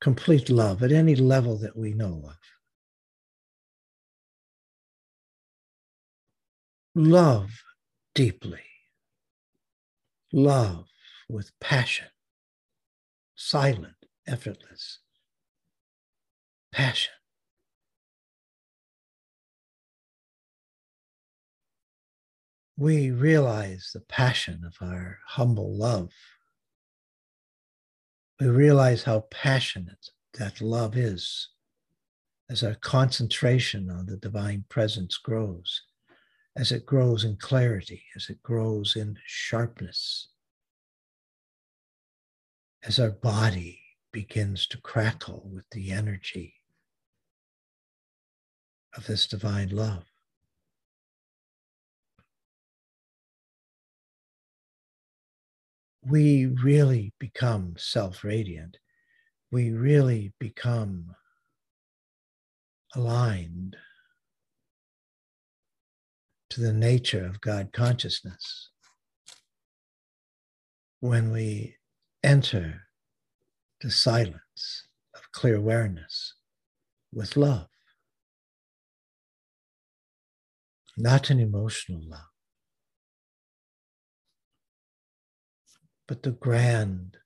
complete 0.00 0.48
love 0.48 0.84
at 0.84 0.92
any 0.92 1.16
level 1.16 1.58
that 1.58 1.76
we 1.76 1.94
know 1.94 2.22
of. 2.28 2.36
Love 6.94 7.50
deeply, 8.14 8.62
love 10.32 10.86
with 11.28 11.58
passion, 11.60 12.08
silent, 13.34 14.06
effortless 14.26 14.98
passion. 16.72 17.12
we 22.78 23.10
realize 23.10 23.90
the 23.92 24.00
passion 24.00 24.62
of 24.64 24.76
our 24.80 25.18
humble 25.26 25.76
love. 25.76 26.12
We 28.38 28.46
realize 28.46 29.02
how 29.02 29.26
passionate 29.32 30.10
that 30.34 30.60
love 30.60 30.96
is 30.96 31.48
as 32.48 32.62
our 32.62 32.76
concentration 32.76 33.90
on 33.90 34.06
the 34.06 34.16
divine 34.16 34.64
presence 34.68 35.16
grows, 35.16 35.82
as 36.54 36.70
it 36.70 36.86
grows 36.86 37.24
in 37.24 37.34
clarity, 37.34 38.04
as 38.14 38.30
it 38.30 38.40
grows 38.44 38.94
in 38.94 39.18
sharpness, 39.26 40.28
as 42.88 42.98
our 42.98 43.10
body 43.10 43.80
begins 44.12 44.66
to 44.66 44.80
crackle 44.80 45.48
with 45.52 45.64
the 45.70 45.92
energy 45.92 46.54
of 48.96 49.06
this 49.06 49.26
divine 49.26 49.68
love. 49.68 50.04
we 56.08 56.46
really 56.46 57.12
become 57.18 57.74
self 57.76 58.24
radiant. 58.24 58.78
We 59.50 59.70
really 59.70 60.32
become 60.38 61.14
aligned 62.94 63.76
to 66.50 66.60
the 66.60 66.72
nature 66.72 67.26
of 67.26 67.40
God 67.40 67.72
consciousness 67.72 68.70
when 71.00 71.30
we 71.30 71.77
enter 72.22 72.82
the 73.80 73.90
silence 73.90 74.88
of 75.14 75.30
clear 75.32 75.56
awareness 75.56 76.34
with 77.12 77.36
love, 77.36 77.68
not 80.96 81.30
an 81.30 81.40
emotional 81.40 82.00
love 82.04 82.20
but 86.08 86.22
the 86.22 86.32
grand, 86.32 87.18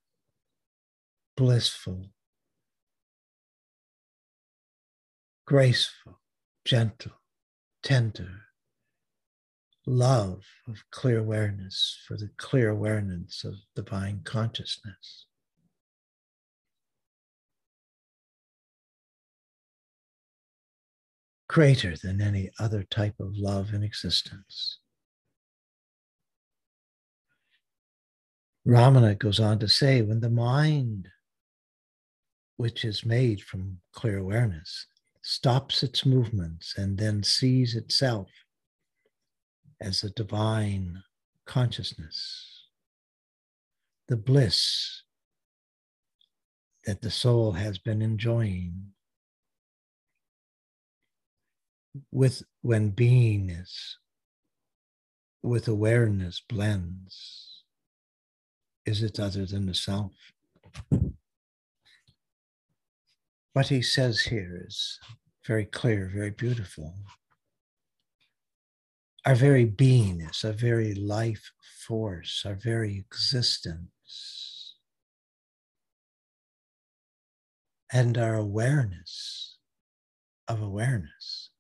blissful, 1.37 2.11
graceful, 5.47 6.21
gentle, 6.65 7.13
tender 7.83 8.42
love 9.87 10.45
of 10.69 10.85
clear 10.91 11.19
awareness 11.19 11.99
for 12.07 12.17
the 12.17 12.31
clear 12.37 12.71
awareness 12.71 13.45
of 13.45 13.55
divine 13.75 14.21
consciousness. 14.25 15.27
Greater 21.49 21.97
than 21.97 22.21
any 22.21 22.51
other 22.59 22.83
type 22.85 23.17
of 23.21 23.37
love 23.37 23.75
in 23.75 23.83
existence. 23.83 24.79
Ramana 28.67 29.19
goes 29.19 29.41
on 29.41 29.59
to 29.59 29.69
say 29.69 30.01
when 30.03 30.21
the 30.21 30.31
mind, 30.31 31.09
which 32.57 32.85
is 32.85 33.05
made 33.05 33.43
from 33.43 33.81
clear 33.93 34.19
awareness, 34.19 34.87
stops 35.21 35.83
its 35.83 36.07
movements 36.07 36.75
and 36.79 36.97
then 36.97 37.23
sees 37.23 37.75
itself 37.75 38.29
as 39.83 40.03
a 40.03 40.11
divine 40.11 41.03
consciousness, 41.47 42.69
the 44.09 44.17
bliss 44.17 45.03
that 46.85 47.03
the 47.03 47.11
soul 47.11 47.53
has 47.53 47.79
been 47.79 48.03
enjoying 48.03 48.93
with 52.11 52.43
when 52.63 52.93
beingness 52.93 53.97
with 55.43 55.69
awareness 55.69 56.41
blends 56.49 57.65
is 58.87 59.03
it 59.03 59.21
other 59.21 59.47
than 59.47 59.67
the 59.67 59.75
self? 59.75 60.13
What 63.53 63.69
he 63.69 63.83
says 63.83 64.21
here 64.21 64.65
is 64.67 64.99
very 65.47 65.67
clear, 65.67 66.11
very 66.13 66.31
beautiful. 66.31 66.95
Our 69.25 69.35
very 69.37 69.67
beingness, 69.67 70.45
our 70.45 70.53
very 70.53 70.95
life 70.95 71.53
force, 71.87 72.43
our 72.45 72.57
very 72.57 72.97
existence, 72.99 74.75
and 77.93 78.19
our 78.19 78.35
awareness 78.35 79.59
of 80.49 80.61
awareness 80.61 81.51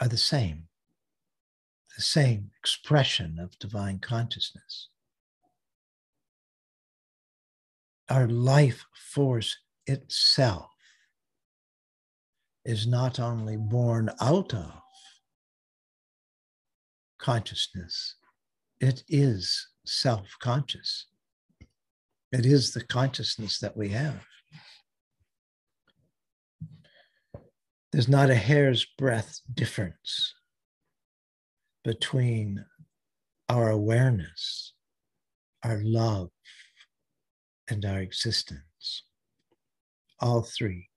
are 0.00 0.08
the 0.08 0.16
same 0.16 0.68
the 1.96 2.02
same 2.02 2.50
expression 2.58 3.38
of 3.38 3.58
divine 3.58 3.98
consciousness. 3.98 4.88
Our 8.08 8.26
life 8.26 8.86
force 8.94 9.58
itself 9.86 10.71
is 12.64 12.86
not 12.86 13.18
only 13.18 13.56
born 13.56 14.10
out 14.20 14.54
of 14.54 14.72
consciousness, 17.18 18.16
it 18.80 19.02
is 19.08 19.68
self 19.84 20.28
conscious. 20.40 21.06
It 22.30 22.46
is 22.46 22.72
the 22.72 22.84
consciousness 22.84 23.58
that 23.58 23.76
we 23.76 23.90
have. 23.90 24.24
There's 27.92 28.08
not 28.08 28.30
a 28.30 28.34
hair's 28.34 28.86
breadth 28.96 29.40
difference 29.52 30.34
between 31.84 32.64
our 33.50 33.68
awareness, 33.68 34.72
our 35.62 35.80
love, 35.84 36.30
and 37.68 37.84
our 37.84 38.00
existence. 38.00 39.04
All 40.20 40.42
three 40.42 40.88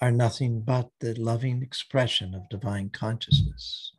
are 0.00 0.10
nothing 0.10 0.60
but 0.60 0.90
the 1.00 1.14
loving 1.14 1.62
expression 1.62 2.34
of 2.34 2.48
divine 2.48 2.90
consciousness. 2.90 3.92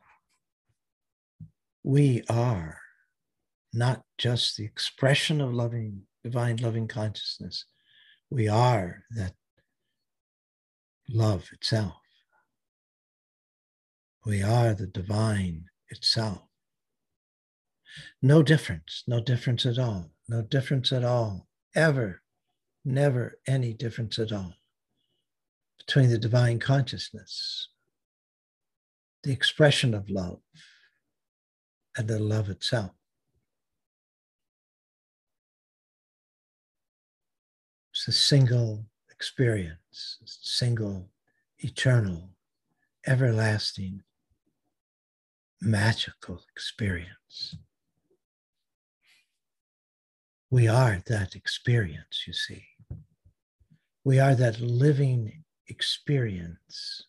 We 1.82 2.22
are 2.28 2.78
not 3.72 4.04
just 4.16 4.56
the 4.56 4.64
expression 4.64 5.40
of 5.40 5.52
loving, 5.52 6.02
divine 6.22 6.56
loving 6.56 6.88
consciousness, 6.88 7.64
we 8.30 8.48
are 8.48 9.04
that 9.10 9.34
love 11.08 11.48
itself. 11.52 11.94
We 14.24 14.42
are 14.42 14.74
the 14.74 14.86
divine 14.86 15.64
itself. 15.88 16.42
No 18.20 18.42
difference, 18.42 19.02
no 19.06 19.20
difference 19.20 19.64
at 19.64 19.78
all, 19.78 20.10
no 20.28 20.42
difference 20.42 20.92
at 20.92 21.04
all, 21.04 21.48
ever, 21.74 22.22
never 22.84 23.38
any 23.46 23.72
difference 23.72 24.18
at 24.18 24.32
all 24.32 24.54
between 25.88 26.10
the 26.10 26.18
divine 26.18 26.58
consciousness, 26.58 27.70
the 29.22 29.32
expression 29.32 29.94
of 29.94 30.10
love, 30.10 30.38
and 31.96 32.06
the 32.06 32.18
love 32.18 32.50
itself. 32.50 32.90
It's 37.90 38.06
a 38.06 38.12
single 38.12 38.84
experience, 39.10 40.18
a 40.22 40.26
single, 40.26 41.08
eternal, 41.60 42.32
everlasting 43.06 44.02
magical 45.62 46.42
experience. 46.52 47.56
We 50.50 50.68
are 50.68 51.02
that 51.06 51.34
experience, 51.34 52.24
you 52.26 52.34
see. 52.34 52.64
We 54.04 54.20
are 54.20 54.34
that 54.34 54.60
living 54.60 55.44
experience 55.68 57.04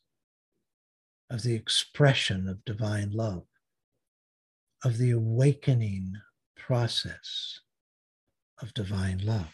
of 1.30 1.44
the 1.44 1.54
expression 1.54 2.48
of 2.48 2.66
divine 2.66 3.12
love, 3.12 3.46
of 4.84 4.98
the 4.98 5.12
awakening 5.12 6.14
process 6.56 7.60
of 8.62 8.74
divine 8.74 9.20
love. 9.24 9.54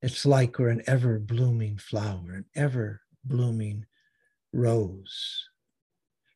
It's 0.00 0.24
like 0.24 0.58
we're 0.58 0.68
an 0.68 0.82
ever 0.86 1.18
blooming 1.18 1.76
flower, 1.78 2.34
an 2.34 2.44
ever 2.54 3.00
blooming 3.24 3.86
rose, 4.52 5.48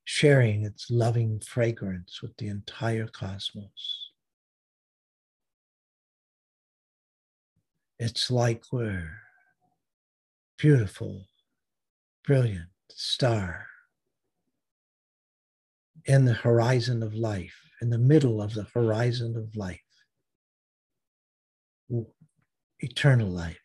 sharing 0.04 0.64
its 0.64 0.90
loving 0.90 1.40
fragrance 1.40 2.20
with 2.22 2.36
the 2.36 2.48
entire 2.48 3.06
cosmos. 3.06 4.10
It's 7.98 8.30
like 8.32 8.64
we're 8.72 9.12
beautiful, 10.62 11.26
brilliant 12.24 12.68
star 12.88 13.66
in 16.04 16.24
the 16.24 16.34
horizon 16.34 17.02
of 17.02 17.12
life, 17.14 17.60
in 17.80 17.90
the 17.90 17.98
middle 17.98 18.40
of 18.40 18.54
the 18.54 18.68
horizon 18.72 19.36
of 19.36 19.56
life, 19.56 19.80
eternal 22.78 23.28
life, 23.28 23.58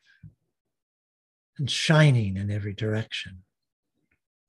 and 1.59 1.69
shining 1.69 2.35
in 2.35 2.49
every 2.49 2.73
direction, 2.73 3.43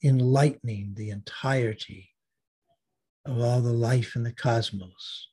enlightening 0.03 0.95
the 0.97 1.11
entirety 1.11 2.09
of 3.27 3.39
all 3.39 3.61
the 3.61 3.75
life 3.75 4.17
in 4.17 4.23
the 4.23 4.33
cosmos 4.33 5.29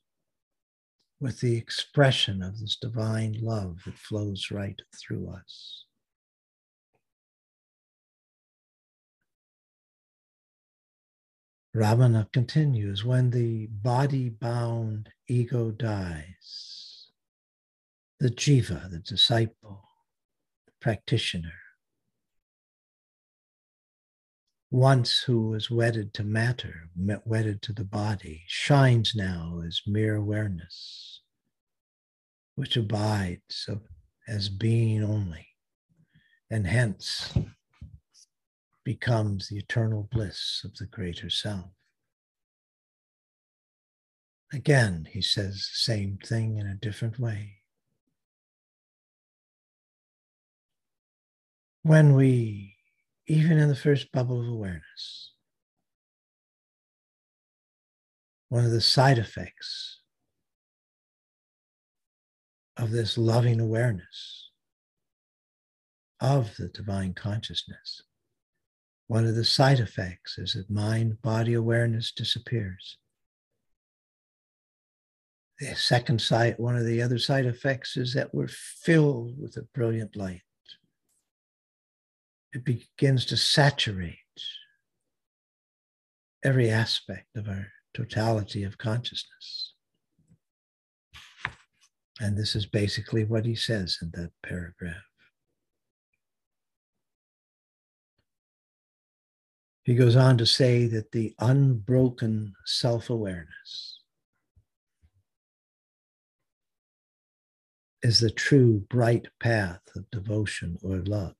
with 1.22 1.40
the 1.40 1.56
expression 1.56 2.44
of 2.44 2.60
this 2.60 2.76
divine 2.76 3.38
love 3.42 3.78
that 3.86 3.98
flows 3.98 4.52
right 4.52 4.82
through 5.00 5.30
us. 5.30 5.85
Ramana 11.76 12.32
continues 12.32 13.04
when 13.04 13.32
the 13.32 13.68
body 13.68 14.30
bound 14.30 15.10
ego 15.28 15.72
dies, 15.72 17.10
the 18.18 18.30
jiva, 18.30 18.90
the 18.90 19.00
disciple, 19.00 19.84
the 20.66 20.72
practitioner, 20.80 21.52
once 24.72 25.24
who 25.24 25.50
was 25.50 25.70
wedded 25.70 26.14
to 26.14 26.24
matter, 26.24 26.90
wedded 27.26 27.62
to 27.64 27.74
the 27.74 27.84
body, 27.84 28.46
shines 28.48 29.14
now 29.14 29.62
as 29.68 29.82
mere 29.86 30.16
awareness, 30.16 31.24
which 32.56 32.78
abides 32.78 33.68
as 34.30 34.48
being 34.48 35.04
only, 35.04 35.50
and 36.50 36.68
hence 36.68 37.34
becomes 38.86 39.50
the 39.50 39.58
eternal 39.58 40.08
bliss 40.12 40.62
of 40.64 40.76
the 40.76 40.86
greater 40.86 41.30
self. 41.30 41.72
Again, 44.54 45.08
he 45.12 45.22
says 45.22 45.54
the 45.56 45.94
same 45.94 46.20
thing 46.24 46.58
in 46.58 46.68
a 46.68 46.76
different 46.76 47.20
way. 47.20 47.56
When 51.82 52.14
we, 52.14 52.76
even 53.28 53.58
in 53.58 53.68
the 53.68 53.76
first 53.76 54.12
bubble 54.12 54.40
of 54.40 54.48
awareness, 54.48 55.34
one 58.50 58.66
of 58.66 58.72
the 58.72 58.82
side 58.82 59.18
effects 59.18 60.02
of 62.78 62.92
this 62.92 63.18
loving 63.18 63.60
awareness 63.60 64.52
of 66.20 66.56
the 66.58 66.68
divine 66.70 67.14
consciousness 67.14 68.04
one 69.08 69.26
of 69.26 69.36
the 69.36 69.46
side 69.46 69.80
effects 69.80 70.38
is 70.38 70.54
that 70.54 70.70
mind 70.70 71.22
body 71.22 71.54
awareness 71.54 72.12
disappears. 72.12 72.98
The 75.60 75.76
second 75.76 76.22
side, 76.22 76.56
one 76.58 76.76
of 76.76 76.86
the 76.86 77.02
other 77.02 77.20
side 77.20 77.46
effects 77.46 77.96
is 77.96 78.14
that 78.14 78.34
we're 78.34 78.50
filled 78.50 79.40
with 79.40 79.56
a 79.58 79.68
brilliant 79.74 80.16
light. 80.16 80.42
It 82.54 82.66
begins 82.66 83.26
to 83.26 83.38
saturate 83.38 84.18
every 86.44 86.70
aspect 86.70 87.36
of 87.36 87.48
our 87.48 87.68
totality 87.94 88.64
of 88.64 88.78
consciousness. 88.78 89.74
And 92.20 92.38
this 92.38 92.56
is 92.56 92.66
basically 92.66 93.24
what 93.24 93.46
he 93.46 93.56
says 93.56 93.98
in 94.02 94.12
that 94.14 94.32
paragraph. 94.44 94.96
He 99.86 99.94
goes 99.94 100.16
on 100.16 100.40
to 100.40 100.48
say 100.48 100.88
that 100.88 101.12
the 101.12 101.36
unbroken 101.38 102.56
self 102.66 103.12
awareness 103.12 104.00
is 108.02 108.20
the 108.20 108.32
true 108.32 108.80
bright 108.90 109.28
path 109.40 109.82
of 109.96 110.10
devotion 110.10 110.80
or 110.82 110.98
love. 110.98 111.36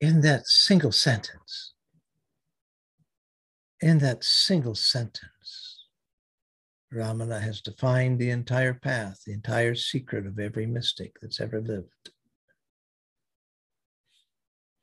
In 0.00 0.22
that 0.22 0.46
single 0.46 0.92
sentence, 0.92 1.74
in 3.80 3.98
that 3.98 4.24
single 4.24 4.74
sentence, 4.74 5.33
Ramana 6.94 7.40
has 7.40 7.60
defined 7.60 8.18
the 8.18 8.30
entire 8.30 8.74
path, 8.74 9.20
the 9.26 9.32
entire 9.32 9.74
secret 9.74 10.26
of 10.26 10.38
every 10.38 10.66
mystic 10.66 11.16
that's 11.20 11.40
ever 11.40 11.60
lived. 11.60 12.10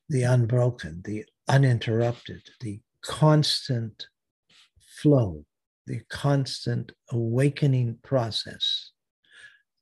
The 0.10 0.24
unbroken, 0.24 1.02
the 1.06 1.26
uninterrupted, 1.47 2.41
the 2.60 2.82
constant 3.02 4.08
flow, 4.78 5.45
the 5.88 6.02
constant 6.10 6.91
awakening 7.12 8.00
process, 8.04 8.91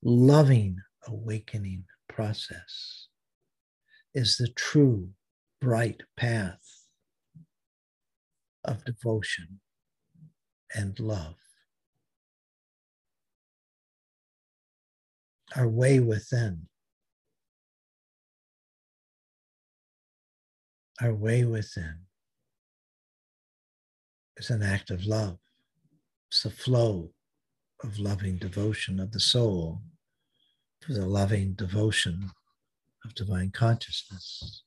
loving 0.04 0.78
awakening 1.08 1.86
process 2.08 3.08
is 4.14 4.38
the 4.38 4.50
true 4.50 5.10
bright 5.60 6.04
path 6.16 6.86
of 8.64 8.86
devotion 8.86 9.60
and 10.76 11.00
love. 11.00 11.36
Our 15.56 15.68
way 15.68 16.00
within. 16.00 16.68
Our 21.02 21.14
way 21.14 21.46
within 21.46 21.96
is 24.38 24.50
an 24.50 24.62
act 24.62 24.92
of 24.92 25.06
love. 25.06 25.38
It's 26.30 26.44
the 26.44 26.50
flow 26.50 27.12
of 27.84 28.00
loving 28.00 28.38
devotion 28.38 29.00
of 29.00 29.12
the 29.12 29.20
soul 29.20 29.82
to 30.82 30.94
the 30.94 31.06
loving 31.06 31.54
devotion 31.54 32.32
of 33.06 33.16
divine 33.16 33.52
consciousness. 33.52 34.64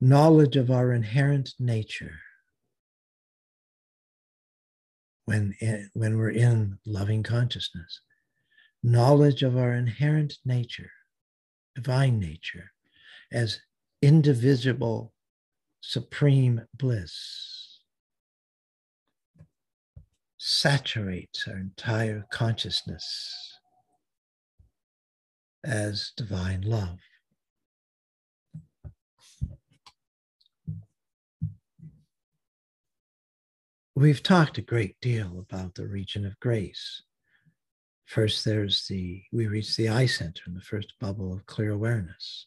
Knowledge 0.00 0.56
of 0.56 0.70
our 0.70 0.94
inherent 0.94 1.52
nature 1.58 2.20
when, 5.30 5.54
eh, 5.60 5.84
when 5.92 6.18
we're 6.18 6.30
in 6.30 6.76
loving 6.84 7.22
consciousness. 7.22 8.00
Knowledge 8.82 9.44
of 9.44 9.56
our 9.56 9.74
inherent 9.74 10.38
nature, 10.44 10.90
divine 11.76 12.18
nature, 12.18 12.72
as 13.30 13.60
indivisible, 14.02 15.12
supreme 15.80 16.62
bliss 16.74 17.78
saturates 20.36 21.46
our 21.46 21.58
entire 21.58 22.26
consciousness 22.32 23.56
as 25.62 26.10
divine 26.16 26.62
love. 26.62 26.98
We've 34.00 34.22
talked 34.22 34.56
a 34.56 34.62
great 34.62 34.98
deal 35.02 35.38
about 35.38 35.74
the 35.74 35.86
region 35.86 36.24
of 36.24 36.40
grace. 36.40 37.02
First, 38.06 38.46
there's 38.46 38.86
the, 38.88 39.22
we 39.30 39.46
reach 39.46 39.76
the 39.76 39.90
eye 39.90 40.06
center 40.06 40.40
in 40.46 40.54
the 40.54 40.62
first 40.62 40.94
bubble 40.98 41.34
of 41.34 41.44
clear 41.44 41.72
awareness. 41.72 42.46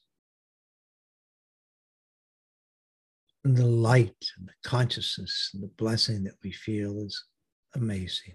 And 3.43 3.55
the 3.55 3.67
light 3.67 4.15
and 4.39 4.47
the 4.47 4.67
consciousness 4.67 5.51
and 5.53 5.61
the 5.61 5.67
blessing 5.67 6.23
that 6.23 6.37
we 6.43 6.51
feel 6.51 6.97
is 6.97 7.23
amazing. 7.75 8.33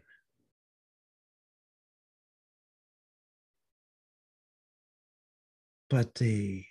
But 5.90 6.14
the 6.14 6.64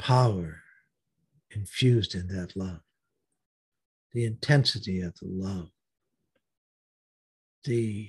power 0.00 0.62
infused 1.52 2.16
in 2.16 2.26
that 2.26 2.56
love, 2.56 2.80
the 4.10 4.24
intensity 4.24 5.00
of 5.00 5.14
the 5.20 5.28
love, 5.28 5.68
the 7.66 8.08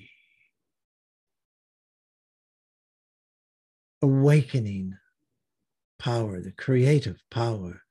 awakening 4.01 4.93
power, 5.99 6.39
the 6.39 6.51
creative 6.51 7.17
power 7.31 7.81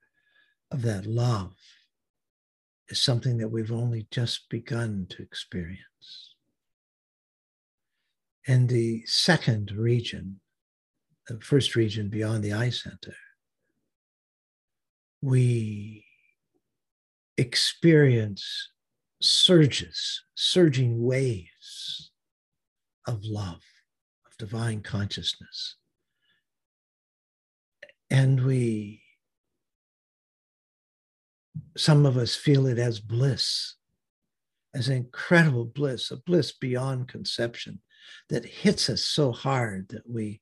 of 0.71 0.83
that 0.83 1.07
love 1.07 1.55
is 2.89 3.03
something 3.03 3.39
that 3.39 3.49
we've 3.49 3.73
only 3.73 4.07
just 4.11 4.49
begun 4.49 5.07
to 5.11 5.23
experience. 5.23 6.35
And 8.47 8.69
the 8.69 9.03
second 9.07 9.73
region, 9.73 10.41
the 11.27 11.41
first 11.41 11.75
region 11.75 12.09
beyond 12.09 12.45
the 12.45 12.53
eye 12.53 12.71
center, 12.71 13.17
we 15.21 16.05
experience 17.37 18.71
surges, 19.21 20.23
surging 20.37 21.03
waves 21.03 21.56
of 23.07 23.25
love, 23.25 23.63
of 24.27 24.37
divine 24.39 24.83
consciousness. 24.83 25.77
And 28.11 28.45
we, 28.45 29.03
some 31.77 32.07
of 32.07 32.17
us 32.17 32.35
feel 32.35 32.67
it 32.67 32.79
as 32.79 33.01
bliss, 33.01 33.75
as 34.75 34.89
incredible 34.89 35.65
bliss, 35.65 36.11
a 36.11 36.17
bliss 36.17 36.53
beyond 36.53 37.09
conception 37.09 37.81
that 38.29 38.45
hits 38.45 38.89
us 38.89 39.03
so 39.03 39.33
hard 39.33 39.89
that 39.89 40.09
we, 40.09 40.41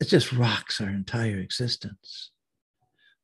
it 0.00 0.08
just 0.08 0.32
rocks 0.32 0.80
our 0.80 0.90
entire 0.90 1.38
existence 1.38 2.30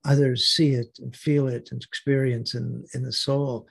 others 0.04 0.46
see 0.46 0.72
it 0.72 0.98
and 0.98 1.14
feel 1.14 1.48
it 1.48 1.68
and 1.72 1.82
experience 1.82 2.54
in, 2.54 2.84
in 2.94 3.02
the 3.02 3.12
soul 3.12 3.66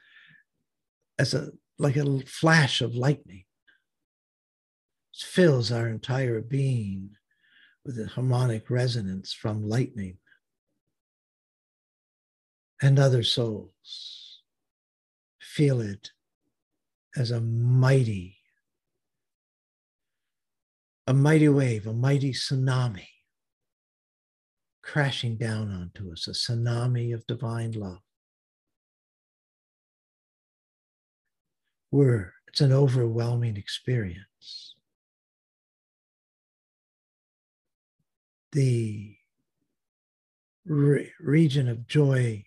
as 1.18 1.34
a 1.34 1.50
like 1.80 1.96
a 1.96 2.20
flash 2.26 2.82
of 2.82 2.96
lightning. 2.96 3.46
It 5.14 5.26
fills 5.26 5.72
our 5.72 5.88
entire 5.88 6.42
being 6.42 7.12
with 7.86 7.98
a 7.98 8.08
harmonic 8.08 8.70
resonance 8.70 9.34
from 9.34 9.68
lightning. 9.68 10.18
And 12.82 13.00
other 13.00 13.24
souls 13.24 14.42
feel 15.42 15.82
it 15.82 16.12
as 17.18 17.32
a 17.32 17.42
mighty, 17.42 18.38
a 21.08 21.14
mighty 21.14 21.50
wave, 21.50 21.88
a 21.88 21.94
mighty 21.94 22.34
tsunami 22.34 23.08
crashing 24.82 25.38
down 25.38 25.72
onto 25.72 26.12
us, 26.12 26.28
a 26.28 26.32
tsunami 26.32 27.14
of 27.14 27.26
divine 27.28 27.72
love. 27.72 28.00
We're, 31.92 32.34
it's 32.48 32.62
an 32.62 32.72
overwhelming 32.72 33.58
experience. 33.58 34.76
The 38.52 39.16
re- 40.66 41.12
region 41.20 41.68
of 41.68 41.88
joy 41.88 42.46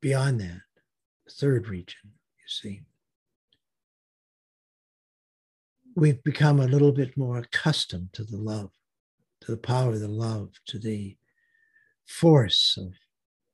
beyond 0.00 0.40
that, 0.40 0.62
the 1.24 1.32
third 1.32 1.68
region, 1.68 2.00
you 2.04 2.46
see. 2.46 2.82
We've 5.96 6.22
become 6.22 6.60
a 6.60 6.66
little 6.66 6.92
bit 6.92 7.16
more 7.16 7.38
accustomed 7.38 8.12
to 8.12 8.24
the 8.24 8.36
love, 8.36 8.70
to 9.42 9.50
the 9.50 9.56
power 9.56 9.92
of 9.92 10.00
the 10.00 10.08
love, 10.08 10.50
to 10.66 10.78
the 10.78 11.16
force 12.06 12.76
of 12.78 12.92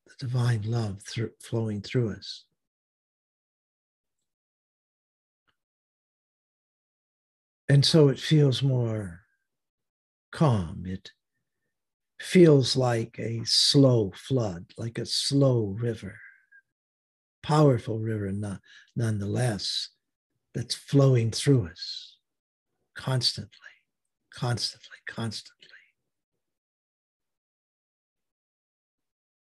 the 0.07 0.15
divine 0.19 0.63
love 0.63 1.03
flowing 1.41 1.81
through 1.81 2.11
us. 2.13 2.45
And 7.73 7.87
so 7.87 8.09
it 8.09 8.21
feels 8.21 8.63
more 8.63 9.23
calm. 10.31 10.83
It 10.85 11.11
feels 12.21 12.77
like 12.77 13.19
a 13.19 13.41
slow 13.47 14.13
flood, 14.15 14.67
like 14.77 14.99
a 14.99 15.07
slow 15.07 15.75
river, 15.81 16.19
powerful 17.43 17.99
river 17.99 18.31
nonetheless, 18.95 19.89
that's 20.53 20.75
flowing 20.75 21.31
through 21.31 21.69
us 21.69 22.19
constantly, 22.95 23.75
constantly, 24.35 24.99
constantly. 25.09 25.69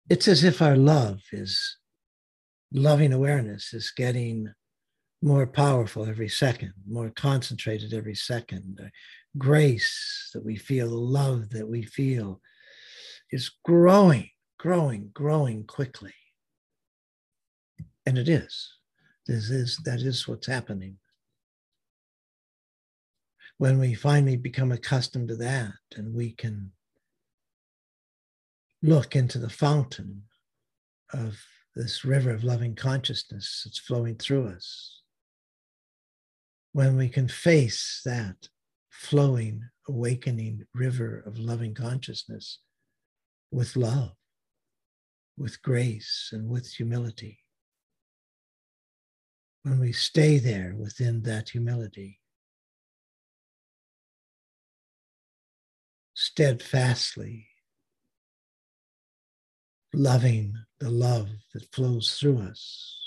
it's 0.09 0.27
as 0.27 0.43
if 0.43 0.63
our 0.63 0.77
love 0.77 1.21
is 1.33 1.77
loving 2.73 3.13
awareness 3.13 3.75
is 3.75 3.93
getting 3.95 4.55
more 5.23 5.47
powerful 5.47 6.07
every 6.07 6.29
second, 6.29 6.73
more 6.89 7.11
concentrated 7.11 7.95
every 7.95 8.15
second. 8.15 8.81
Grace 9.39 10.31
that 10.35 10.45
we 10.45 10.57
feel, 10.57 10.91
the 10.91 10.97
love 10.97 11.51
that 11.51 11.69
we 11.69 11.83
feel 11.83 12.41
is 13.31 13.51
growing, 13.65 14.31
growing, 14.59 15.11
growing 15.13 15.65
quickly. 15.65 16.15
And 18.05 18.19
it 18.19 18.29
is. 18.29 18.73
This 19.27 19.51
is 19.51 19.79
that 19.85 20.01
is 20.01 20.29
what's 20.29 20.47
happening. 20.47 20.99
When 23.59 23.79
we 23.81 23.95
finally 23.95 24.37
become 24.37 24.71
accustomed 24.71 25.29
to 25.29 25.37
that 25.37 25.73
and 25.97 26.15
we 26.15 26.33
can 26.33 26.71
look 28.83 29.17
into 29.17 29.39
the 29.39 29.51
fountain 29.51 30.23
of 31.13 31.37
this 31.75 32.05
river 32.05 32.31
of 32.31 32.45
loving 32.45 32.75
consciousness 32.75 33.63
that's 33.65 33.79
flowing 33.79 34.17
through 34.17 34.49
us, 34.49 35.03
when 36.77 36.95
we 36.95 37.09
can 37.09 37.27
face 37.27 38.03
that 38.05 38.51
flowing, 38.91 39.63
awakening 39.89 40.63
river 40.75 41.23
of 41.25 41.39
loving 41.39 41.73
consciousness 41.73 42.59
with 43.51 43.77
love, 43.77 44.13
with 45.39 45.63
grace, 45.63 46.29
and 46.33 46.51
with 46.51 46.71
humility, 46.71 47.39
when 49.63 49.81
we 49.81 49.91
stay 49.91 50.37
there 50.37 50.75
within 50.77 51.23
that 51.23 51.49
humility, 51.49 52.21
steadfastly 56.13 57.47
loving 59.95 60.53
the 60.79 60.91
love 60.91 61.31
that 61.55 61.73
flows 61.75 62.19
through 62.21 62.39
us. 62.39 63.06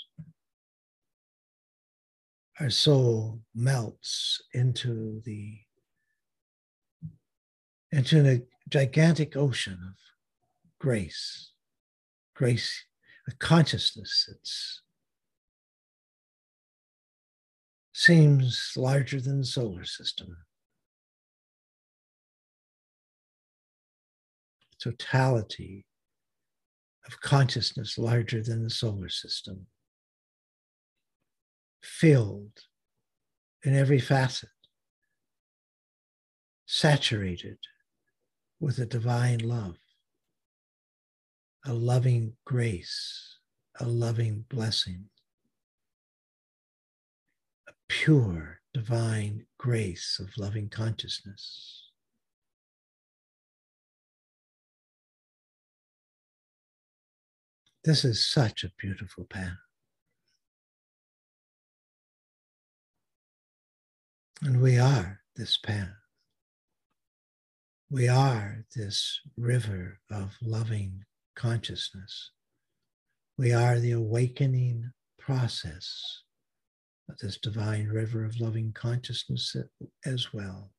Our 2.60 2.68
soul 2.68 3.40
melts 3.54 4.42
into 4.52 5.22
the 5.24 5.60
into 7.90 8.28
a 8.28 8.42
gigantic 8.68 9.34
ocean 9.34 9.78
of 9.82 9.94
grace, 10.78 11.52
grace, 12.34 12.84
a 13.26 13.32
consciousness 13.32 14.26
that's 14.28 14.82
seems 17.94 18.72
larger 18.76 19.22
than 19.22 19.38
the 19.38 19.46
solar 19.46 19.84
system. 19.84 20.36
Totality 24.82 25.86
of 27.06 27.20
consciousness 27.22 27.96
larger 27.96 28.42
than 28.42 28.64
the 28.64 28.70
solar 28.70 29.08
system, 29.08 29.66
filled 31.82 32.64
in 33.64 33.74
every 33.74 34.00
facet, 34.00 34.48
saturated 36.66 37.58
with 38.58 38.78
a 38.78 38.86
divine 38.86 39.38
love, 39.38 39.76
a 41.64 41.72
loving 41.72 42.34
grace, 42.44 43.38
a 43.78 43.84
loving 43.84 44.44
blessing, 44.48 45.06
a 47.68 47.72
pure 47.88 48.60
divine 48.72 49.46
grace 49.58 50.18
of 50.20 50.28
loving 50.36 50.68
consciousness. 50.68 51.90
This 57.84 58.04
is 58.04 58.24
such 58.26 58.62
a 58.62 58.72
beautiful 58.78 59.24
path. 59.24 59.69
And 64.42 64.62
we 64.62 64.78
are 64.78 65.20
this 65.36 65.58
path. 65.58 65.88
We 67.90 68.08
are 68.08 68.64
this 68.74 69.20
river 69.36 69.98
of 70.10 70.36
loving 70.40 71.04
consciousness. 71.36 72.30
We 73.36 73.52
are 73.52 73.78
the 73.78 73.92
awakening 73.92 74.92
process 75.18 76.22
of 77.08 77.18
this 77.18 77.38
divine 77.38 77.88
river 77.88 78.24
of 78.24 78.40
loving 78.40 78.72
consciousness 78.72 79.56
as 80.06 80.32
well. 80.32 80.70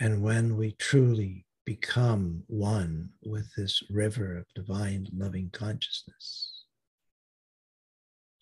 And 0.00 0.22
when 0.22 0.56
we 0.56 0.72
truly 0.72 1.46
become 1.66 2.44
one 2.46 3.10
with 3.24 3.52
this 3.56 3.82
river 3.90 4.38
of 4.38 4.46
divine 4.54 5.08
loving 5.12 5.50
consciousness. 5.52 6.64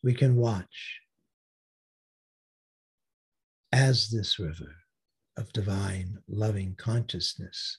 We 0.03 0.13
can 0.13 0.37
watch 0.37 1.01
as 3.75 4.09
this 4.09 4.39
river 4.39 4.77
of 5.37 5.53
divine 5.53 6.17
loving 6.29 6.77
consciousness 6.79 7.79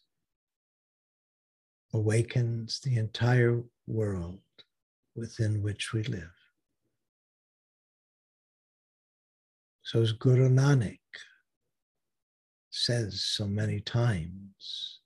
awakens 1.94 2.82
the 2.82 2.98
entire 2.98 3.64
world 3.88 4.42
within 5.16 5.62
which 5.62 5.94
we 5.94 6.04
live. 6.04 6.36
So, 9.84 10.02
as 10.02 10.12
Guru 10.12 10.50
Nanak 10.50 11.00
says 12.72 13.24
so 13.24 13.48
many 13.48 13.80
times, 13.80 15.00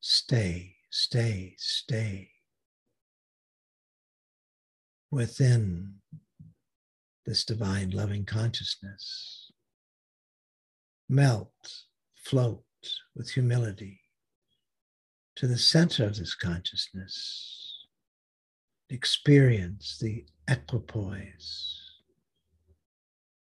stay, 0.00 0.76
stay, 0.88 1.56
stay 1.58 2.30
within 5.10 5.96
this 7.26 7.44
divine 7.44 7.90
loving 7.90 8.24
consciousness. 8.24 9.45
Melt, 11.08 11.84
float 12.16 12.64
with 13.14 13.30
humility 13.30 14.00
to 15.36 15.46
the 15.46 15.58
center 15.58 16.04
of 16.04 16.16
this 16.16 16.34
consciousness. 16.34 17.86
Experience 18.90 19.98
the 20.00 20.24
equipoise, 20.48 21.80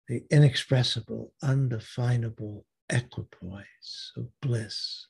the 0.08 0.24
inexpressible, 0.30 1.32
undefinable 1.42 2.66
equipoise 2.90 4.12
of 4.16 4.28
bliss, 4.42 5.06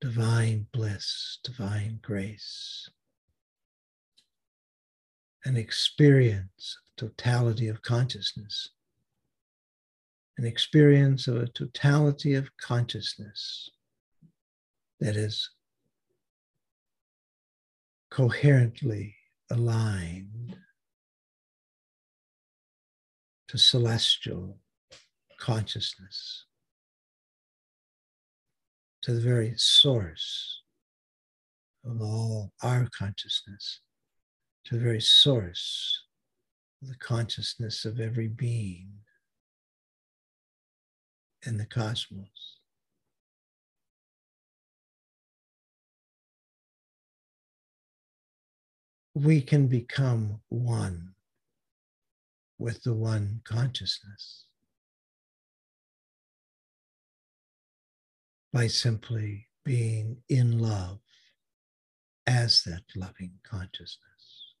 divine 0.00 0.66
bliss, 0.72 1.38
divine 1.42 1.98
grace, 2.02 2.90
an 5.44 5.56
experience 5.56 6.78
of 6.88 6.96
totality 6.96 7.68
of 7.68 7.82
consciousness, 7.82 8.70
an 10.38 10.46
experience 10.46 11.26
of 11.26 11.36
a 11.36 11.48
totality 11.48 12.34
of 12.34 12.56
consciousness 12.58 13.68
that 15.00 15.16
is 15.16 15.50
coherently 18.08 19.16
aligned 19.50 20.56
to 23.48 23.58
celestial 23.58 24.58
consciousness, 25.40 26.44
to 29.02 29.14
the 29.14 29.20
very 29.20 29.54
source 29.56 30.62
of 31.84 32.00
all 32.00 32.52
our 32.62 32.88
consciousness, 32.96 33.80
to 34.64 34.76
the 34.76 34.80
very 34.80 35.00
source 35.00 36.04
of 36.80 36.88
the 36.88 36.96
consciousness 36.96 37.84
of 37.84 37.98
every 37.98 38.28
being 38.28 38.88
in 41.44 41.56
the 41.56 41.66
cosmos. 41.66 42.58
we 49.24 49.40
can 49.40 49.66
become 49.66 50.40
one 50.48 51.12
with 52.58 52.82
the 52.84 52.94
one 52.94 53.40
consciousness 53.44 54.44
by 58.52 58.68
simply 58.68 59.48
being 59.64 60.16
in 60.28 60.58
love 60.58 61.00
as 62.28 62.62
that 62.62 62.82
loving 62.94 63.32
consciousness. 63.42 64.54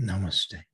Namaste. 0.00 0.71